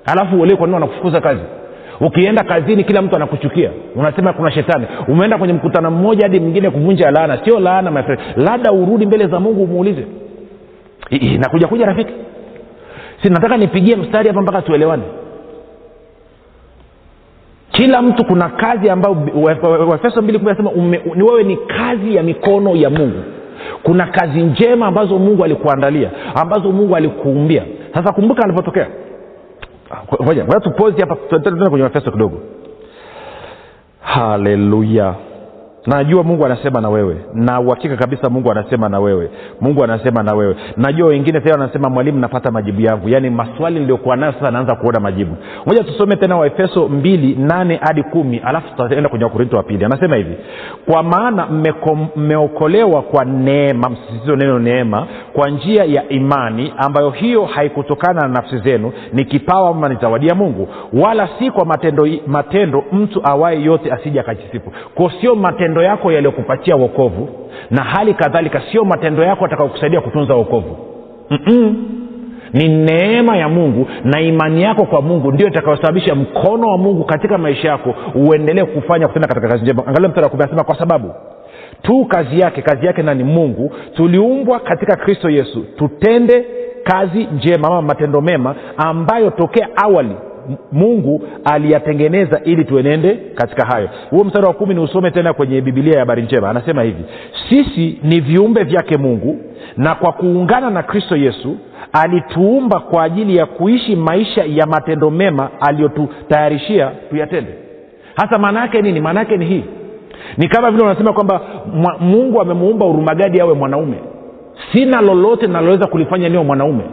Alafu 0.06 0.36
uelewe 0.36 0.58
kwa 0.58 0.68
nini 0.68 0.74
wanakufukuza 0.74 1.22
kazi 1.22 1.42
ukienda 2.02 2.44
kazini 2.44 2.84
kila 2.84 3.02
mtu 3.02 3.16
anakuchukia. 3.16 3.72
Unasema 3.96 4.34
kuna 4.34 4.52
shetani. 4.52 4.86
Umeenda 5.08 5.38
kwenye 5.38 5.54
mkutano 5.54 5.92
mmoja 5.92 6.22
hadi 6.24 6.40
mwingine 6.40 6.70
kuvunja 6.70 7.12
laana. 7.12 7.40
Sio 7.46 7.60
laana 7.60 7.92
my 7.92 8.04
friend. 8.04 8.22
Labda 8.36 8.72
urudi 8.72 9.06
mbele 9.06 9.28
za 9.28 9.40
mungu 9.40 9.64
umuulize. 9.64 10.06
Nakuja 11.40 11.68
kuja 11.68 11.86
rafiki. 11.86 12.14
Si 13.24 13.30
nataka 13.30 13.58
nipigie 13.58 13.96
mstari 13.96 14.28
hapa 14.28 14.42
mpaka 14.42 14.62
tuelewane. 14.62 15.04
Kila 17.72 18.02
mtu 18.02 18.26
kuna 18.26 18.50
kazi 18.50 18.90
ambayo 18.90 19.18
waefeso 19.90 20.22
mbili 20.22 20.40
kumi 20.40 21.00
ni 21.16 21.24
wewe 21.24 21.44
ni 21.44 21.58
kazi 21.58 22.16
ya 22.16 22.24
mikono 22.24 22.76
ya 22.76 22.90
mungu. 22.90 23.24
Kuna 23.84 24.08
kazi 24.08 24.42
njema 24.42 24.88
ambazo 24.88 25.20
mungu 25.20 25.44
alikuandalia 25.44 26.12
ambazo 26.36 26.72
mungu 26.72 26.96
alikuumbia. 26.96 27.64
Sasa 27.94 28.12
kumbuka 28.14 28.44
alivyotokea 28.44 28.88
moja 30.20 30.46
tupozi 30.60 31.02
hapa 31.02 31.16
tuende 31.16 31.70
kwenye 31.70 31.84
mafeso 31.84 32.12
kidogo 32.12 32.42
haleluya 34.02 35.16
najua 35.90 36.24
mungu 36.24 36.46
anasema 36.46 36.82
na 36.82 36.90
wewe. 36.90 37.16
Na 37.34 37.60
uhakika 37.60 37.96
kabisa 37.98 38.30
mungu 38.30 38.52
anasema 38.52 38.90
na 38.90 39.00
wewe. 39.00 39.30
Mungu 39.62 39.84
anasema 39.84 40.24
na 40.24 40.34
wewe. 40.36 40.56
Najua 40.78 41.08
wengine 41.08 41.42
tena 41.42 41.56
wanasema 41.56 41.90
mwalimu 41.90 42.20
napata 42.20 42.52
majibu 42.52 42.82
yangu. 42.82 43.10
Yaani 43.10 43.30
maswali 43.30 43.80
niliokuwa 43.80 44.16
nayo 44.16 44.34
sasa 44.34 44.52
naanza 44.52 44.76
kuona 44.76 45.00
majibu. 45.00 45.36
Moja 45.66 45.84
tusome 45.84 46.16
tena 46.16 46.38
waefeso 46.38 46.88
mbili 46.88 47.36
nane 47.36 47.80
hadi 47.84 48.04
kumi 48.04 48.38
alafu 48.38 48.68
tutaenda 48.76 49.10
kwenye 49.10 49.26
wakorinto 49.26 49.58
wa 49.58 49.64
pili. 49.64 49.86
Anasema 49.86 50.16
hivi 50.16 50.36
kwa 50.92 51.04
maana 51.04 51.48
mmeokolewa 52.16 53.02
kwa 53.02 53.26
neema 53.26 53.90
msisitizo 53.90 54.36
neno 54.36 54.60
neema 54.60 55.08
kwa 55.34 55.50
njia 55.50 55.84
ya 55.84 56.10
imani 56.10 56.74
ambayo 56.78 57.10
hiyo 57.10 57.46
haikutokana 57.46 58.22
na 58.22 58.28
nafsi 58.28 58.58
zenu 58.58 58.92
ni 59.14 59.26
kipawa 59.26 59.70
ama 59.70 59.90
ni 59.90 60.34
mungu. 60.34 60.68
Wala 60.94 61.30
si 61.40 61.52
kwa 61.52 61.66
matendo, 61.66 62.08
matendo 62.28 62.84
mtu 62.92 63.22
awaye 63.24 63.64
yote 63.64 63.92
asija 63.92 64.22
akajisifu. 64.22 64.72
Ko 64.96 65.12
sio 65.22 65.36
matendo 65.36 65.79
matendo 65.80 65.84
yako 65.84 66.12
yaliyokupatia 66.12 66.76
wokovu 66.76 67.30
na 67.72 67.84
hali 67.84 68.14
kadhalika 68.14 68.62
sio 68.72 68.86
matendo 68.86 69.24
yako 69.24 69.46
atakaokusaidia 69.46 70.02
kutunza 70.02 70.34
wokovu. 70.36 70.78
Ni 72.54 72.68
neema 72.68 73.38
ya 73.38 73.50
mungu 73.50 73.88
na 74.04 74.22
imani 74.22 74.64
yako 74.64 74.86
kwa 74.86 75.02
mungu 75.02 75.32
ndio 75.32 75.48
itakayosababisha 75.48 76.16
mkono 76.16 76.68
wa 76.68 76.78
mungu 76.78 77.04
katika 77.04 77.38
maisha 77.38 77.68
yako 77.68 77.96
uendelee 78.16 78.64
kufanya 78.64 79.08
kutenda 79.08 79.28
katika 79.28 79.48
kazi 79.48 79.64
njema. 79.64 79.88
Angalia 79.88 80.10
mstari 80.10 80.24
wa 80.26 80.30
kumi 80.30 80.64
kwa 80.64 80.76
sababu 80.80 81.12
tu 81.82 82.06
kazi 82.06 82.40
yake 82.40 82.62
kazi 82.62 82.86
yake 82.86 83.04
nani 83.04 83.24
mungu 83.24 83.72
tuliumbwa 83.96 84.60
katika 84.60 84.96
kristo 84.96 85.30
yesu 85.30 85.66
tutende 85.78 86.46
kazi 86.84 87.28
njema 87.36 87.68
ama 87.68 87.82
matendo 87.82 88.22
mema 88.22 88.56
ambayo 88.78 89.30
tokea 89.30 89.68
awali 89.76 90.16
mungu 90.72 91.24
aliyatengeneza 91.46 92.42
ili 92.44 92.66
tuenende 92.66 93.18
katika 93.36 93.66
hayo. 93.66 93.90
Huo 94.10 94.24
mstari 94.24 94.46
wa 94.46 94.54
kumi 94.54 94.74
ni 94.74 94.80
usome 94.80 95.12
tena 95.12 95.34
kwenye 95.34 95.62
bibilia 95.62 95.94
ya 95.94 96.00
habari 96.00 96.22
njema. 96.22 96.50
Anasema 96.50 96.84
hivi 96.84 97.04
sisi 97.50 98.00
ni 98.04 98.20
viumbe 98.20 98.64
vyake 98.64 98.98
mungu 98.98 99.38
na 99.78 99.96
kwa 99.96 100.12
kuungana 100.12 100.70
na 100.70 100.84
kristo 100.84 101.16
yesu 101.16 101.58
alituumba 101.94 102.80
kwa 102.80 103.04
ajili 103.04 103.36
ya 103.38 103.46
kuishi 103.46 103.96
maisha 103.96 104.44
ya 104.44 104.66
matendo 104.68 105.10
mema 105.10 105.50
aliyotutayarishia 105.60 106.92
tuyatende. 107.10 107.54
Hasa 108.16 108.38
maana 108.38 108.62
yake 108.62 108.82
nini? 108.82 109.00
Maana 109.02 109.20
yake 109.20 109.38
ni 109.38 109.46
hii. 109.46 109.64
Ni 110.38 110.48
kama 110.48 110.72
vile 110.72 110.84
unasema 110.84 111.14
kwamba 111.14 111.42
mungu 112.00 112.42
amemuumba 112.42 112.86
urumagadi 112.86 113.42
awe 113.42 113.54
mwanaume 113.54 113.98
sina 114.74 115.02
lolote 115.02 115.48
naloweza 115.48 115.88
kulifanya 115.88 116.30
niwe 116.30 116.44
mwanaume. 116.44 116.84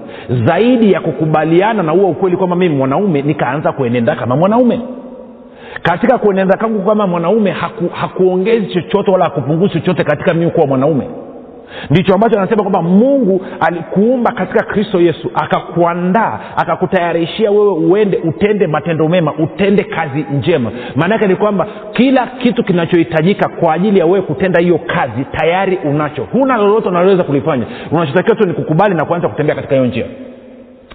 Zaidi 0.46 0.92
ya 0.92 1.00
kukubaliana 1.00 1.82
na 1.82 1.92
huo 1.92 2.08
ukweli 2.10 2.36
kwamba 2.36 2.56
mimi 2.56 2.76
mwanaume 2.76 3.22
nikaanza 3.22 3.72
kuenenda 3.72 4.14
kama 4.16 4.36
mwanaume. 4.36 4.80
Katika 5.82 6.18
kuenenda 6.18 6.56
kangu 6.56 6.82
kama 6.86 7.06
mwanaume 7.06 7.50
haku, 7.50 7.88
hakuongezi 7.92 8.66
chochote 8.66 9.10
wala 9.10 9.24
hakupunguzi 9.24 9.72
chochote 9.72 10.04
katika 10.04 10.34
mimi 10.34 10.50
kuwa 10.50 10.66
mwanaume 10.66 11.08
ndicho 11.90 12.14
ambacho 12.14 12.38
anasema 12.38 12.62
kwamba 12.62 12.82
mungu 12.82 13.46
alikuumba 13.60 14.32
katika 14.32 14.64
kristo 14.64 15.00
yesu 15.00 15.30
akakuandaa 15.34 16.40
akakutayarishia 16.56 17.50
wewe 17.50 17.72
uende 17.72 18.16
utende 18.16 18.66
matendo 18.66 19.08
mema 19.08 19.32
utende 19.34 19.84
kazi 19.84 20.24
njema. 20.38 20.70
Maanaake 20.96 21.26
ni 21.26 21.36
kwamba 21.36 21.66
kila 21.92 22.26
kitu 22.26 22.64
kinachohitajika 22.64 23.48
kwa 23.48 23.74
ajili 23.74 23.98
ya 23.98 24.06
wewe 24.06 24.22
kutenda 24.22 24.60
hiyo 24.60 24.78
kazi 24.78 25.24
tayari 25.32 25.78
unacho. 25.84 26.22
Huna 26.32 26.56
lolote 26.56 26.88
unaloweza 26.88 27.22
kulifanya. 27.24 27.66
Unachotakiwa 27.92 28.36
tu 28.36 28.48
ni 28.48 28.54
kukubali 28.54 28.94
na 28.94 29.04
kuanza 29.04 29.28
kutembea 29.28 29.54
katika 29.54 29.74
hiyo 29.74 29.86
njia. 29.86 30.06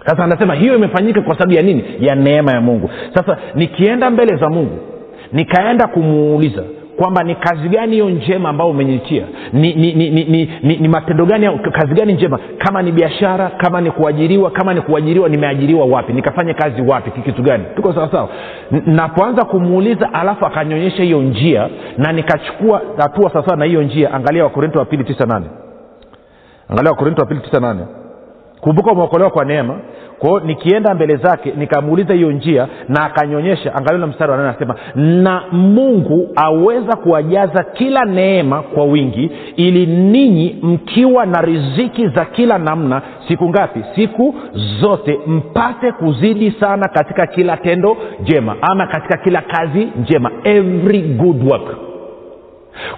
Sasa 0.06 0.24
anasema 0.24 0.56
hiyo 0.56 0.76
imefanyika 0.76 1.22
kwa 1.22 1.34
sababu 1.34 1.54
ya 1.54 1.62
nini? 1.62 1.84
Ya 2.00 2.16
neema 2.16 2.52
ya 2.52 2.62
mungu. 2.62 2.90
Sasa 3.14 3.38
nikienda 3.56 4.10
mbele 4.10 4.38
za 4.38 4.50
mungu 4.50 4.78
nikaenda 5.34 5.88
kumuuliza 5.88 6.64
kwamba 7.02 7.24
ni 7.24 7.36
kazi 7.36 7.70
gani 7.70 7.92
hiyo 7.92 8.10
njema 8.10 8.50
ambayo 8.50 8.70
umeniitia 8.70 9.26
ni, 9.54 9.74
ni, 9.74 9.94
ni, 9.94 10.10
ni, 10.10 10.24
ni, 10.26 10.50
ni, 10.64 10.78
ni 10.78 10.88
matendo 10.88 11.26
gani 11.26 11.60
kazi 11.72 11.94
gani 11.94 12.14
njema? 12.14 12.40
Kama 12.58 12.82
ni 12.82 12.92
biashara 12.92 13.50
kama 13.50 13.82
ni 13.82 13.92
kuajiriwa 13.92 14.52
kama 14.52 14.74
ni 14.74 14.82
kuajiriwa 14.82 15.30
nimeajiriwa 15.30 15.86
wapi? 15.86 16.14
Nikafanya 16.14 16.54
kazi 16.54 16.82
wapi? 16.82 17.22
Kitu 17.22 17.42
gani? 17.44 17.64
Tuko 17.76 17.94
sawasawa 17.94 18.30
napoanza 18.86 19.46
kumuuliza 19.46 20.14
alafu 20.14 20.46
akanyonyesha 20.46 21.04
hiyo 21.04 21.22
njia 21.22 21.70
na 21.98 22.12
nikachukua 22.12 22.82
hatua 22.98 23.30
sawasawa 23.30 23.58
na 23.58 23.66
hiyo 23.66 23.84
njia 23.84 24.14
angalia 24.14 24.44
wakorinto 24.44 24.80
wa 24.80 24.86
pili 24.86 25.04
tisa 25.04 25.26
nane. 25.26 25.46
Angalia 26.70 26.92
wakorinto 26.92 27.22
wa 27.22 27.28
pili 27.28 27.40
tisa 27.40 27.60
nane 27.60 27.82
kumbuka 28.62 28.92
umeokolewa 28.92 29.30
kwa 29.30 29.46
neema. 29.46 29.76
Kwao 30.20 30.40
nikienda 30.40 30.94
mbele 30.94 31.16
zake 31.16 31.54
nikamuuliza 31.58 32.14
hiyo 32.14 32.32
njia 32.32 32.68
na 32.90 33.04
akanyonyesha 33.06 33.76
angalio 33.76 34.00
na 34.00 34.08
mstari 34.08 34.32
wanane 34.32 34.50
anasema 34.50 34.76
na 34.96 35.44
mungu 35.52 36.30
aweza 36.36 36.96
kuwajaza 36.96 37.64
kila 37.64 38.06
neema 38.06 38.62
kwa 38.62 38.84
wingi 38.86 39.32
ili 39.56 39.86
ninyi 39.86 40.56
mkiwa 40.64 41.26
na 41.26 41.42
riziki 41.42 42.08
za 42.08 42.26
kila 42.26 42.58
namna 42.58 43.02
siku 43.28 43.50
ngapi? 43.50 43.84
Siku 43.96 44.36
zote 44.82 45.20
mpate 45.28 45.92
kuzidi 45.92 46.52
sana 46.60 46.88
katika 46.88 47.28
kila 47.28 47.58
tendo 47.58 47.98
jema 48.24 48.56
ama 48.62 48.88
katika 48.88 49.18
kila 49.18 49.42
kazi 49.42 49.88
njema. 50.02 50.32
Every 50.44 51.02
good 51.02 51.52
work 51.52 51.91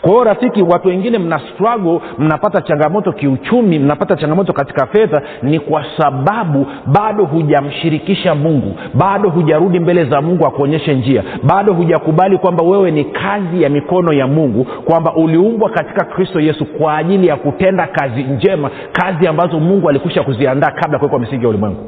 kwa 0.01 0.09
hiyo 0.12 0.23
rafiki 0.23 0.62
watu 0.62 0.88
wengine 0.88 1.17
mna 1.17 1.39
struggle 1.53 1.99
mnapata 2.17 2.62
changamoto 2.62 3.12
kiuchumi 3.12 3.79
mnapata 3.79 4.15
changamoto 4.15 4.53
katika 4.53 4.88
fedha 4.88 5.21
ni 5.43 5.59
kwa 5.59 5.86
sababu 5.97 6.67
bado 6.86 7.25
hujamshirikisha 7.25 8.36
mungu 8.36 8.75
bado 8.93 9.29
hujarudi 9.29 9.79
mbele 9.79 10.05
za 10.05 10.21
mungu 10.21 10.45
akuonyeshe 10.47 10.95
njia 10.95 11.23
bado 11.43 11.73
hujakubali 11.73 12.38
kwamba 12.38 12.63
wewe 12.63 12.91
ni 12.91 13.03
kazi 13.05 13.63
ya 13.63 13.69
mikono 13.69 14.13
ya 14.13 14.27
mungu 14.27 14.63
kwamba 14.65 15.13
uliumbwa 15.15 15.69
katika 15.69 16.05
kristo 16.05 16.39
yesu 16.39 16.65
kwa 16.65 16.97
ajili 16.97 17.27
ya 17.27 17.36
kutenda 17.36 17.88
kazi 17.88 18.23
njema 18.23 18.69
kazi 18.91 19.27
ambazo 19.27 19.59
mungu 19.59 19.89
alikwisha 19.89 20.23
kuziandaa 20.23 20.71
kabla 20.71 20.97
kuwekwa 20.99 21.19
misingi 21.19 21.43
ya 21.43 21.49
ulimwengu. 21.49 21.83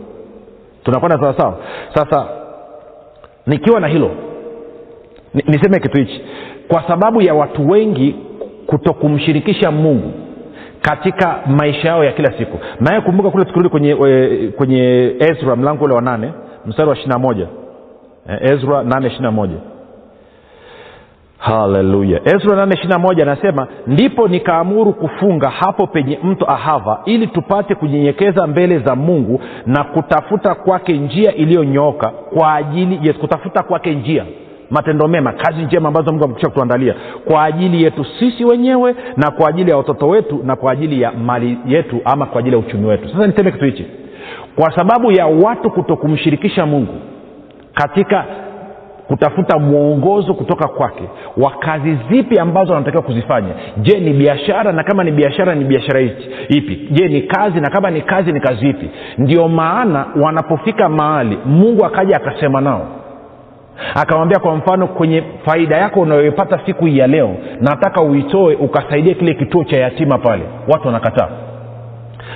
Tunakwenda 0.83 1.19
sawasawa 1.19 1.57
sasa 1.93 2.25
nikiwa 3.47 3.79
na 3.79 3.87
hilo 3.87 4.11
niseme 5.33 5.79
kitu 5.79 5.97
hichi 5.99 6.21
kwa 6.67 6.83
sababu 6.87 7.21
ya 7.21 7.33
watu 7.33 7.69
wengi 7.69 8.15
kutokumshirikisha 8.67 9.71
mungu 9.71 10.11
katika 10.81 11.39
maisha 11.47 11.87
yao 11.87 12.03
ya 12.03 12.11
kila 12.11 12.37
siku. 12.37 12.59
Naye 12.79 13.01
kumbuka 13.01 13.29
kule 13.31 13.45
tukirudi 13.45 13.69
kwenye, 13.69 13.97
e, 14.07 14.47
kwenye 14.57 15.15
ezra 15.19 15.55
mlango 15.55 15.85
ule 15.85 15.95
wa 15.95 16.01
nane 16.01 16.31
mstari 16.65 16.89
wa 16.89 16.95
ishirina 16.95 17.19
moja. 17.19 17.47
E, 18.29 18.51
ezra 18.53 18.83
nane 18.83 19.07
ishirina 19.07 19.31
moja. 19.31 19.55
Haleluya. 21.37 22.19
Ezra 22.25 22.55
nane 22.55 22.73
ishirina 22.73 22.99
moja 22.99 23.23
anasema 23.23 23.67
ndipo 23.87 24.27
nikaamuru 24.27 24.93
kufunga 24.93 25.49
hapo 25.49 25.87
penye 25.87 26.19
mto 26.23 26.45
ahava 26.51 27.01
ili 27.05 27.27
tupate 27.27 27.75
kunyenyekeza 27.75 28.47
mbele 28.47 28.79
za 28.79 28.95
mungu 28.95 29.41
na 29.65 29.83
kutafuta 29.83 30.55
kwake 30.55 30.93
njia 30.97 31.35
iliyonyooka 31.35 32.09
kwa 32.09 32.53
ajili 32.55 32.99
yes, 33.07 33.17
kutafuta 33.17 33.63
kwake 33.63 33.95
njia 33.95 34.25
matendo 34.69 35.07
mema 35.07 35.31
kazi 35.33 35.61
njema 35.61 35.87
ambazo 35.87 36.11
mungu 36.11 36.23
amekisha 36.25 36.47
kutuandalia 36.49 36.95
kwa 37.25 37.43
ajili 37.43 37.83
yetu 37.83 38.05
sisi 38.19 38.45
wenyewe 38.45 38.95
na 39.17 39.31
kwa 39.31 39.49
ajili 39.49 39.71
ya 39.71 39.77
watoto 39.77 40.07
wetu 40.07 40.39
na 40.43 40.55
kwa 40.55 40.71
ajili 40.71 41.01
ya 41.01 41.11
mali 41.11 41.57
yetu 41.65 42.01
ama 42.05 42.25
kwa 42.25 42.39
ajili 42.39 42.55
ya 42.55 42.59
uchumi 42.59 42.85
wetu. 42.85 43.09
Sasa 43.09 43.27
niseme 43.27 43.51
kitu 43.51 43.65
hichi. 43.65 43.85
Kwa 44.55 44.75
sababu 44.75 45.11
ya 45.11 45.25
watu 45.27 45.71
kuto 45.71 45.95
kumshirikisha 45.97 46.65
mungu 46.65 46.93
katika 47.73 48.25
kutafuta 49.07 49.59
mwongozo 49.59 50.33
kutoka 50.33 50.67
kwake 50.67 51.03
wa 51.37 51.51
kazi 51.51 51.97
zipi 52.11 52.39
ambazo 52.39 52.73
wanatakiwa 52.73 53.03
kuzifanya? 53.03 53.49
Je 53.77 53.99
ni 53.99 54.13
biashara? 54.13 54.71
Na 54.71 54.83
kama 54.83 55.03
ni 55.03 55.11
biashara 55.11 55.55
ni 55.55 55.65
biashara 55.65 56.01
ipi? 56.49 56.87
Je 56.91 57.07
ni 57.07 57.21
kazi? 57.21 57.59
Na 57.59 57.69
kama 57.69 57.91
ni 57.91 58.01
kazi 58.01 58.31
ni 58.31 58.39
kazi 58.39 58.69
ipi? 58.69 58.89
Ndio 59.17 59.47
maana 59.47 60.05
wanapofika 60.21 60.89
mahali 60.89 61.37
mungu 61.45 61.85
akaja 61.85 62.15
akasema 62.15 62.61
nao 62.61 62.87
akamwambia 63.95 64.39
kwa 64.39 64.55
mfano 64.55 64.87
kwenye 64.87 65.23
faida 65.45 65.77
yako 65.77 65.99
unayoipata 66.01 66.59
siku 66.65 66.87
ya 66.87 67.07
leo 67.07 67.35
nataka 67.61 68.01
uitoe 68.01 68.55
ukasaidia 68.55 69.13
kile 69.13 69.33
kituo 69.33 69.63
cha 69.63 69.79
yatima 69.79 70.17
pale. 70.17 70.43
Watu 70.67 70.87
wanakataa. 70.87 71.27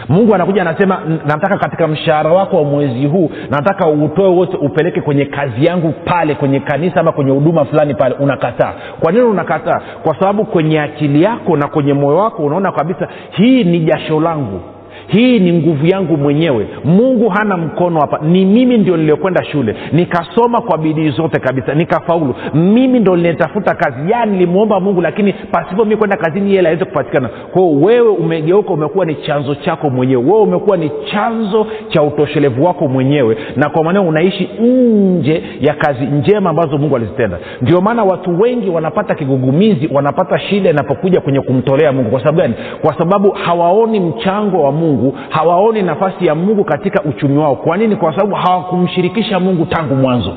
Mungu 0.09 0.35
anakuja 0.35 0.61
anasema 0.61 1.01
nataka 1.25 1.57
katika 1.57 1.87
mshahara 1.87 2.31
wako 2.33 2.57
wa 2.57 2.63
mwezi 2.63 3.05
huu 3.05 3.31
nataka 3.49 3.87
utoe 3.87 4.27
wote 4.27 4.57
upeleke 4.57 5.01
kwenye 5.01 5.25
kazi 5.25 5.65
yangu 5.65 5.93
pale 6.05 6.35
kwenye 6.35 6.59
kanisa 6.59 6.99
ama 6.99 7.11
kwenye 7.11 7.31
huduma 7.31 7.65
fulani 7.65 7.93
pale. 7.93 8.15
Unakataa. 8.19 8.73
Kwa 8.99 9.11
nini 9.11 9.23
unakataa? 9.23 9.81
Kwa 10.03 10.15
sababu 10.19 10.45
kwenye 10.45 10.81
akili 10.81 11.23
yako 11.23 11.57
na 11.57 11.67
kwenye 11.67 11.93
moyo 11.93 12.17
wako 12.17 12.43
unaona 12.43 12.71
kabisa 12.71 13.07
hii 13.31 13.63
ni 13.63 13.79
jasho 13.79 14.19
langu 14.19 14.61
hii 15.09 15.39
ni 15.39 15.53
nguvu 15.53 15.85
yangu 15.85 16.17
mwenyewe. 16.17 16.67
Mungu 16.85 17.29
hana 17.29 17.57
mkono 17.57 17.99
hapa. 17.99 18.19
Ni 18.25 18.45
mimi 18.45 18.77
ndio 18.77 18.97
niliyokwenda 18.97 19.43
shule. 19.43 19.75
Nikasoma 19.91 20.61
kwa 20.61 20.77
bidii 20.77 21.09
zote 21.09 21.39
kabisa. 21.39 21.73
Nikafaulu. 21.73 22.35
Mimi 22.53 22.99
ndo 22.99 23.15
linetafuta 23.15 23.75
kazi. 23.75 24.11
Ya 24.11 24.25
nilimwomba 24.25 24.79
mungu 24.79 25.01
lakini 25.01 25.33
pasipo 25.33 25.85
mi 25.85 25.95
kwenda 25.97 26.17
kazini 26.17 26.49
yeye 26.55 26.67
aweze 26.67 26.85
kupatikana. 26.85 27.29
Kwao 27.53 27.71
wewe 27.71 28.09
umegeuka 28.09 28.73
umekuwa 28.73 29.05
ni 29.05 29.15
chanzo 29.15 29.55
chako 29.55 29.89
mwenyewe. 29.89 30.23
Wewe 30.23 30.39
umekuwa 30.41 30.77
ni 30.77 30.91
chanzo 31.11 31.67
cha 31.87 32.03
utoshelevu 32.03 32.63
wako 32.65 32.87
mwenyewe. 32.87 33.37
Na 33.55 33.69
kwa 33.69 33.83
maneo 33.83 34.03
unaishi 34.07 34.49
nje 34.61 35.43
ya 35.61 35.73
kazi 35.73 36.05
njema 36.05 36.49
ambazo 36.49 36.77
mungu 36.77 36.95
alizitenda. 36.95 37.37
Ndio 37.61 37.81
maana 37.81 38.03
watu 38.03 38.39
wengi 38.41 38.69
wanapata 38.69 39.15
kigugumizi 39.15 39.89
wanapata 39.93 40.39
shida 40.39 40.69
inapokuja 40.69 41.21
kwenye 41.21 41.41
kumtolea 41.41 41.91
mungu. 41.91 42.09
Kwa 42.09 42.19
sababu 42.19 42.37
gani? 42.41 42.53
Kwa 42.81 42.97
sababu 42.97 43.31
hawaoni 43.31 43.99
mchango 43.99 44.61
wa 44.61 44.71
mungu 44.71 44.98
hawaoni 45.29 45.81
nafasi 45.81 46.25
ya 46.25 46.35
mungu 46.35 46.63
katika 46.63 47.03
uchumi 47.03 47.37
wao. 47.37 47.55
Kwa 47.55 47.77
nini? 47.77 47.95
Kwa 47.95 48.13
sababu 48.15 48.35
hawakumshirikisha 48.35 49.39
mungu 49.39 49.65
tangu 49.65 49.95
mwanzo. 49.95 50.33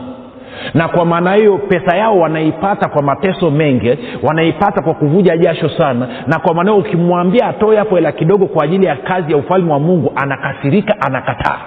Na 0.74 0.88
kwa 0.88 1.04
maana 1.04 1.34
hiyo 1.34 1.58
pesa 1.58 1.96
yao 1.96 2.18
wanaipata 2.18 2.88
kwa 2.88 3.02
mateso 3.02 3.50
mengi 3.50 3.98
wanaipata 4.22 4.82
kwa 4.82 4.94
kuvuja 4.94 5.36
jasho 5.36 5.68
sana. 5.68 6.08
Na 6.26 6.38
kwa 6.38 6.54
maana 6.54 6.70
hiyo 6.70 6.82
ukimwambia 6.82 7.46
atoe 7.46 7.76
hapo 7.76 7.94
hela 7.94 8.12
kidogo 8.12 8.46
kwa 8.46 8.64
ajili 8.64 8.86
ya 8.86 8.96
kazi 8.96 9.32
ya 9.32 9.38
ufalme 9.38 9.72
wa 9.72 9.78
mungu 9.78 10.12
anakasirika 10.16 10.94
anakataa 11.00 11.58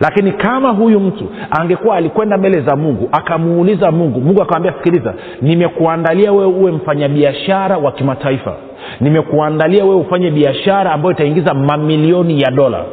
lakini 0.00 0.32
kama 0.32 0.68
huyu 0.70 1.00
mtu 1.00 1.24
angekuwa 1.60 1.96
alikwenda 1.96 2.38
mbele 2.38 2.60
za 2.60 2.76
mungu 2.76 3.08
akamuuliza 3.12 3.92
mungu 3.92 4.20
mungu 4.20 4.42
akamwambia 4.42 4.72
sikiliza 4.72 5.14
nimekuandalia 5.42 6.32
wewe 6.32 6.46
uwe 6.46 6.72
mfanyabiashara 6.72 7.78
wa 7.78 7.92
kimataifa. 7.92 8.54
Nimekuandalia 9.00 9.84
wewe 9.84 9.96
ufanye 9.96 10.30
biashara 10.30 10.92
ambayo 10.92 11.12
itaingiza 11.14 11.54
mamilioni 11.54 12.40
ya 12.40 12.50
dola 12.50 12.84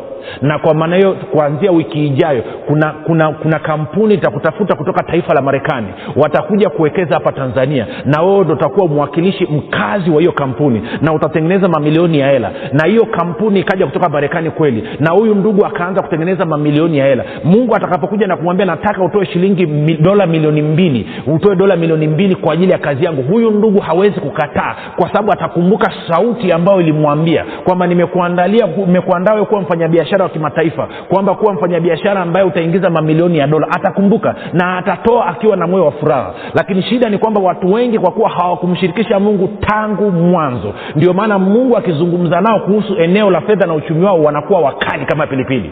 na 0.42 0.60
kwa 0.60 0.74
maana 0.74 0.96
hiyo 0.96 1.14
kuanzia 1.32 1.72
wiki 1.72 2.06
ijayo 2.08 2.44
kuna 2.68 2.92
kuna 2.92 3.32
kuna 3.32 3.60
kampuni 3.60 4.14
itakutafuta 4.14 4.76
kutoka 4.76 5.04
taifa 5.04 5.34
la 5.34 5.42
marekani. 5.42 5.88
Watakuja 6.16 6.70
kuwekeza 6.70 7.14
hapa 7.14 7.32
tanzania. 7.32 7.88
Na 8.06 8.22
wewe 8.22 8.44
ndo 8.44 8.54
utakuwa 8.54 8.88
mwakilishi 8.88 9.46
mkazi 9.46 10.10
wa 10.12 10.20
hiyo 10.20 10.32
kampuni. 10.32 10.82
Na 11.02 11.14
utatengeneza 11.14 11.68
mamilioni 11.68 12.20
ya 12.20 12.32
hela. 12.32 12.52
Na 12.74 12.86
hiyo 12.88 13.06
kampuni 13.06 13.60
ikaja 13.60 13.86
kutoka 13.86 14.10
marekani 14.10 14.52
kweli. 14.52 14.84
Na 15.00 15.12
huyu 15.14 15.36
ndugu 15.36 15.66
akaanza 15.66 16.02
kutengeneza 16.02 16.46
mamilioni 16.46 16.98
ya 16.98 17.06
hela. 17.06 17.24
Mungu 17.44 17.76
atakapokuja 17.76 18.28
na 18.28 18.38
kumwambia 18.38 18.66
nataka 18.66 19.04
utoe 19.04 19.26
shilingi 19.26 19.66
mi, 19.66 19.94
dola 19.98 20.26
milioni 20.26 20.62
mbili. 20.62 21.10
Utoe 21.28 21.56
dola 21.56 21.76
milioni 21.76 22.08
mbili 22.08 22.36
kwa 22.36 22.54
ajili 22.54 22.72
ya 22.72 22.78
kazi 22.78 23.06
yangu. 23.06 23.22
Huyu 23.22 23.52
ndugu 23.52 23.82
hawezi 23.82 24.20
kukataa 24.20 24.76
kwa 24.96 25.08
sababu 25.08 25.32
atakumbuka 25.32 25.94
sauti 26.10 26.52
ambayo 26.52 26.82
ilimwambia 26.82 27.46
kwamba 27.64 27.88
nimekuandalia 27.88 28.68
nimekuandaa 28.88 29.46
kuwa 29.46 29.62
mfanyabiashara 29.62 30.11
wa 30.20 30.30
kimataifa 30.30 30.88
kwamba 31.10 31.36
kuwa 31.36 31.54
mfanyabiashara 31.54 32.22
ambaye 32.22 32.46
utaingiza 32.46 32.90
mamilioni 32.90 33.38
ya 33.38 33.48
dola 33.48 33.68
atakumbuka 33.72 34.36
na 34.54 34.78
atatoa 34.78 35.26
akiwa 35.26 35.58
na 35.58 35.68
moyo 35.68 35.86
wa 35.86 35.92
furaha. 35.92 36.34
Lakini 36.54 36.82
shida 36.84 37.10
ni 37.10 37.18
kwamba 37.18 37.42
watu 37.42 37.74
wengi 37.74 38.00
kwa 38.00 38.12
kuwa 38.12 38.30
hawakumshirikisha 38.30 39.20
mungu 39.20 39.50
tangu 39.60 40.12
mwanzo. 40.12 40.74
Ndio 40.96 41.14
maana 41.14 41.40
mungu 41.40 41.78
akizungumza 41.78 42.42
nao 42.42 42.60
kuhusu 42.60 42.96
eneo 42.98 43.32
la 43.32 43.42
fedha 43.42 43.68
na 43.68 43.74
uchumi 43.74 44.06
wao 44.06 44.24
wanakuwa 44.24 44.60
wakali 44.60 45.06
kama 45.06 45.28
pilipili. 45.28 45.72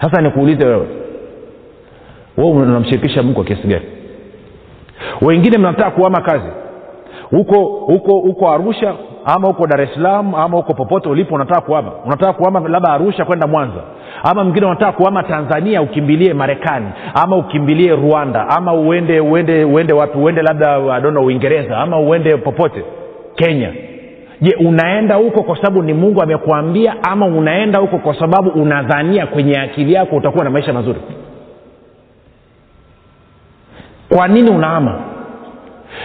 Sasa 0.00 0.22
nikuulize 0.22 0.66
wewe 0.66 0.86
we 2.36 2.44
unamshirikisha 2.44 3.22
mungu 3.22 3.34
kwa 3.34 3.44
kiasi 3.44 3.68
gani? 3.68 3.84
Wengine 5.22 5.58
mnataka 5.58 5.90
kuama 5.90 6.20
kazi 6.20 6.48
huko 7.30 7.64
huko 7.64 8.12
huko 8.12 8.50
arusha 8.50 8.94
ama 9.24 9.48
huko 9.48 9.66
dar 9.66 9.80
es 9.80 9.94
salaam 9.94 10.34
ama 10.34 10.56
huko 10.56 10.74
popote 10.74 11.08
ulipo 11.08 11.34
unataka 11.34 11.60
kuama 11.60 11.92
unataka 12.04 12.32
kuama 12.32 12.60
labda 12.68 12.88
arusha 12.92 13.24
kwenda 13.24 13.46
mwanza. 13.46 13.80
Ama 14.22 14.44
mwingine 14.44 14.66
unataka 14.66 14.92
kuama 14.92 15.22
tanzania 15.22 15.82
ukimbilie 15.82 16.34
marekani. 16.34 16.86
Ama 17.14 17.36
ukimbilie 17.36 17.96
rwanda. 17.96 18.48
Ama 18.48 18.72
uende 18.74 19.20
uende 19.20 19.64
uende 19.64 19.92
wapi? 19.92 20.18
Uende 20.18 20.42
labda 20.42 20.94
adono 20.94 21.24
uingereza. 21.24 21.78
Ama 21.78 21.98
uende 22.00 22.36
popote. 22.36 22.84
Kenya. 23.34 23.72
Je 24.40 24.56
unaenda 24.66 25.14
huko 25.14 25.42
kwa 25.42 25.56
sababu 25.56 25.82
ni 25.82 25.94
mungu 25.94 26.22
amekuambia 26.22 26.94
ama 27.02 27.26
unaenda 27.26 27.78
huko 27.78 27.98
kwa 27.98 28.18
sababu 28.18 28.50
unadhania 28.50 29.26
kwenye 29.26 29.58
akili 29.60 29.92
yako 29.92 30.16
utakuwa 30.16 30.44
na 30.44 30.50
maisha 30.50 30.72
mazuri? 30.72 30.98
Kwa 34.16 34.28
nini 34.28 34.50
unaama 34.50 35.00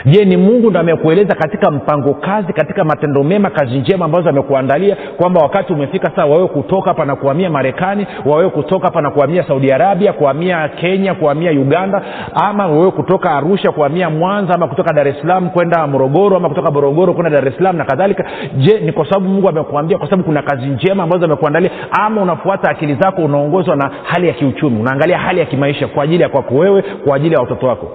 je 0.06 0.26
ni 0.26 0.38
mungu 0.38 0.70
ndo 0.70 0.80
amekueleza 0.80 1.36
katika 1.36 1.72
mpango 1.72 2.14
kazi 2.14 2.54
katika 2.54 2.84
matendo 2.84 3.24
mema 3.24 3.50
kazi 3.50 3.80
njema 3.80 4.06
ambazo 4.06 4.30
amekuandalia 4.30 4.96
kwamba 5.18 5.42
wakati 5.42 5.74
umefika 5.74 6.12
saa 6.16 6.26
wawewe 6.26 6.48
kutoka 6.48 6.90
hapa 6.90 7.06
na 7.06 7.16
kuhamia 7.16 7.50
marekani 7.50 8.08
wawewe 8.26 8.50
kutoka 8.50 8.86
hapa 8.86 9.02
na 9.02 9.12
kuhamia 9.12 9.44
saudi 9.48 9.72
arabia 9.72 10.14
kuhamia 10.14 10.68
kenya 10.70 11.14
kuhamia 11.14 11.52
uganda 11.52 12.02
ama 12.44 12.68
wawewe 12.68 12.92
kutoka 12.92 13.32
arusha 13.32 13.72
kuhamia 13.72 14.10
mwanza 14.10 14.54
ama 14.54 14.68
kutoka 14.68 14.94
dar 14.94 15.08
es 15.08 15.16
salaam 15.22 15.50
kwenda 15.50 15.88
morogoro 15.88 16.38
ama 16.38 16.50
kutoka 16.50 16.72
morogoro 16.72 17.14
kwenda 17.14 17.30
dar 17.30 17.48
es 17.48 17.58
salaam 17.58 17.78
na 17.78 17.86
kadhalika. 17.86 18.26
Je 18.58 18.80
ni 18.80 18.92
kwa 18.92 19.06
sababu 19.06 19.28
mungu 19.30 19.50
amekuambia 19.50 19.98
kwa 19.98 20.08
sababu 20.08 20.24
kuna 20.24 20.42
kazi 20.42 20.66
njema 20.66 21.04
ambazo 21.04 21.26
amekuandalia 21.26 21.72
ama 22.02 22.22
unafuata 22.22 22.70
akili 22.72 22.96
zako 22.96 23.22
unaongozwa 23.22 23.76
na 23.76 23.92
hali 24.04 24.28
ya 24.28 24.34
kiuchumi 24.34 24.80
unaangalia 24.82 25.18
hali 25.18 25.40
ya 25.40 25.46
kimaisha 25.46 25.88
kwa 25.88 26.04
ajili 26.04 26.24
ya 26.24 26.30
kwako 26.30 26.56
wewe 26.56 26.82
kwa 26.82 27.16
ajili 27.16 27.34
ya 27.36 27.42
watoto 27.42 27.68
wako 27.68 27.92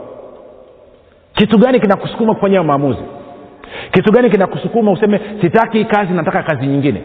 kitu 1.37 1.59
gani 1.59 1.81
kinakusukuma 1.81 2.35
kufanya 2.35 2.63
maamuzi? 2.63 3.01
Kitu 3.93 4.13
gani 4.13 4.31
kinakusukuma 4.31 4.93
useme 4.93 5.21
sitaki 5.41 5.85
kazi 5.85 6.13
nataka 6.13 6.43
kazi 6.43 6.67
nyingine 6.67 7.03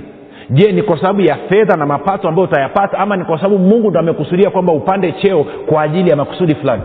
je 0.50 0.72
ni 0.72 0.82
kwa 0.84 0.98
sababu 1.02 1.22
ya 1.22 1.36
fedha 1.36 1.76
na 1.78 1.86
mapato 1.86 2.28
ambayo 2.28 2.48
utayapata 2.48 2.98
ama 3.00 3.16
ni 3.18 3.26
kwa 3.26 3.38
sababu 3.38 3.58
mungu 3.60 3.90
ndo 3.90 4.00
amekusudia 4.00 4.50
kwamba 4.50 4.74
upande 4.74 5.12
cheo 5.12 5.44
kwa 5.44 5.82
ajili 5.82 6.10
ya 6.10 6.16
makusudi 6.16 6.56
fulani? 6.56 6.82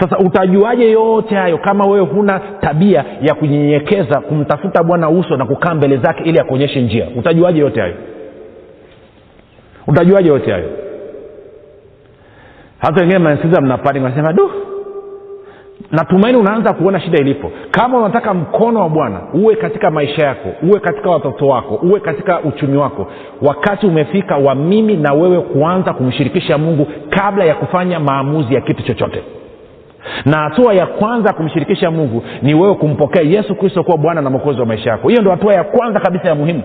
Sasa 0.00 0.18
utajuaje 0.18 0.90
yote 0.90 1.34
hayo 1.34 1.58
kama 1.58 1.86
wewe 1.86 2.06
huna 2.06 2.40
tabia 2.60 3.04
ya 3.22 3.34
kunyenyekeza 3.34 4.20
kumtafuta 4.20 4.82
bwana 4.82 5.08
uso 5.10 5.36
na 5.36 5.46
kukaa 5.46 5.74
mbele 5.74 5.96
zake 5.96 6.22
ili 6.24 6.40
akuonyeshe 6.40 6.82
njia? 6.82 7.06
Utajuaje 7.16 7.60
yote 7.60 7.80
hayo? 7.80 7.94
Utajuaje 9.86 10.28
yote 10.28 10.52
hayo? 10.52 10.70
Hata 12.78 13.00
wengine 13.00 13.18
mnasikiza 13.18 13.60
mnapani 13.60 14.00
nasema 14.00 14.32
du 14.32 14.50
natumaini 15.92 16.38
unaanza 16.38 16.72
kuona 16.72 17.00
shida 17.00 17.18
ilipo. 17.18 17.52
Kama 17.70 17.98
unataka 17.98 18.34
mkono 18.34 18.80
wa 18.80 18.88
bwana 18.88 19.20
uwe 19.34 19.56
katika 19.56 19.90
maisha 19.90 20.26
yako 20.26 20.48
uwe 20.62 20.80
katika 20.80 21.10
watoto 21.10 21.46
wako 21.46 21.74
uwe 21.74 22.00
katika 22.00 22.40
uchumi 22.40 22.76
wako 22.76 23.06
wakati 23.42 23.86
umefika 23.86 24.36
wa 24.36 24.54
mimi 24.54 24.96
na 24.96 25.12
wewe 25.12 25.40
kuanza 25.40 25.92
kumshirikisha 25.92 26.58
mungu 26.58 26.86
kabla 27.10 27.44
ya 27.44 27.54
kufanya 27.54 28.00
maamuzi 28.00 28.54
ya 28.54 28.60
kitu 28.60 28.82
chochote. 28.82 29.22
Na 30.24 30.38
hatua 30.38 30.74
ya 30.74 30.86
kwanza 30.86 31.32
kumshirikisha 31.32 31.90
mungu 31.90 32.22
ni 32.42 32.54
wewe 32.54 32.74
kumpokea 32.74 33.22
yesu 33.22 33.54
kristo 33.54 33.84
kuwa 33.84 33.96
bwana 33.98 34.20
na 34.22 34.30
mwokozi 34.30 34.60
wa 34.60 34.66
maisha 34.66 34.90
yako. 34.90 35.08
Hiyo 35.08 35.20
ndio 35.20 35.32
hatua 35.32 35.54
ya 35.54 35.64
kwanza 35.64 36.00
kabisa 36.00 36.28
ya 36.28 36.34
muhimu. 36.34 36.62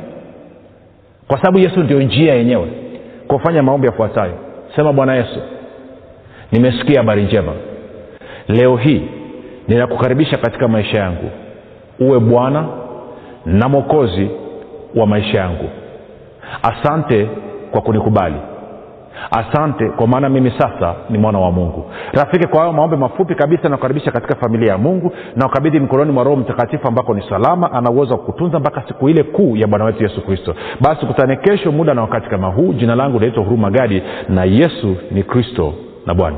Kwa 1.27 1.37
sababu 1.37 1.59
yesu 1.59 1.79
ndio 1.79 2.01
njia 2.01 2.33
yenyewe. 2.35 2.67
Kufanya 3.27 3.63
maombi 3.63 3.87
yafuatayo 3.87 4.33
sema 4.75 4.93
bwana 4.93 5.15
yesu 5.15 5.39
nimesikia 6.51 6.99
habari 6.99 7.23
njema 7.23 7.51
leo 8.51 8.75
hii 8.75 9.01
ninakukaribisha 9.67 10.37
katika 10.37 10.67
maisha 10.67 10.97
yangu. 10.97 11.29
Uwe 11.99 12.19
bwana 12.19 12.65
na 13.45 13.69
mwokozi 13.69 14.29
wa 14.95 15.07
maisha 15.07 15.37
yangu. 15.39 15.69
Asante 16.63 17.29
kwa 17.71 17.81
kunikubali. 17.81 18.35
Asante 19.31 19.89
kwa 19.89 20.07
maana 20.07 20.29
mimi 20.29 20.51
sasa 20.57 20.95
ni 21.09 21.17
mwana 21.17 21.39
wa 21.39 21.51
mungu. 21.51 21.85
Rafiki 22.13 22.47
kwa 22.47 22.59
hayo 22.59 22.73
maombe 22.73 22.95
mafupi 22.95 23.35
kabisa 23.35 23.69
nakukaribisha 23.69 24.11
katika 24.11 24.35
familia 24.35 24.71
ya 24.71 24.77
mungu 24.77 25.11
na 25.35 25.45
ukabidhi 25.45 25.79
mkononi 25.79 26.11
mwa 26.11 26.23
roho 26.23 26.35
mtakatifu 26.35 26.87
ambako 26.87 27.13
ni 27.13 27.23
salama 27.29 27.71
ana 27.71 27.89
uwezo 27.91 28.13
wa 28.13 28.19
kutunza 28.19 28.59
mpaka 28.59 28.83
siku 28.87 29.09
ile 29.09 29.23
kuu 29.23 29.55
ya 29.57 29.67
bwana 29.67 29.85
wetu 29.85 30.03
yesu 30.03 30.21
kristo. 30.25 30.55
Basi 30.81 31.05
kutane 31.05 31.35
kesho 31.35 31.71
muda 31.71 31.93
na 31.93 32.01
wakati 32.01 32.29
kama 32.29 32.47
huu. 32.47 32.73
Jina 32.73 32.95
langu 32.95 33.19
linaitwa 33.19 33.43
huruma 33.43 33.71
gadi 33.71 34.03
na 34.29 34.43
yesu 34.43 34.95
ni 35.11 35.23
kristo 35.23 35.73
na 36.05 36.13
bwana 36.13 36.37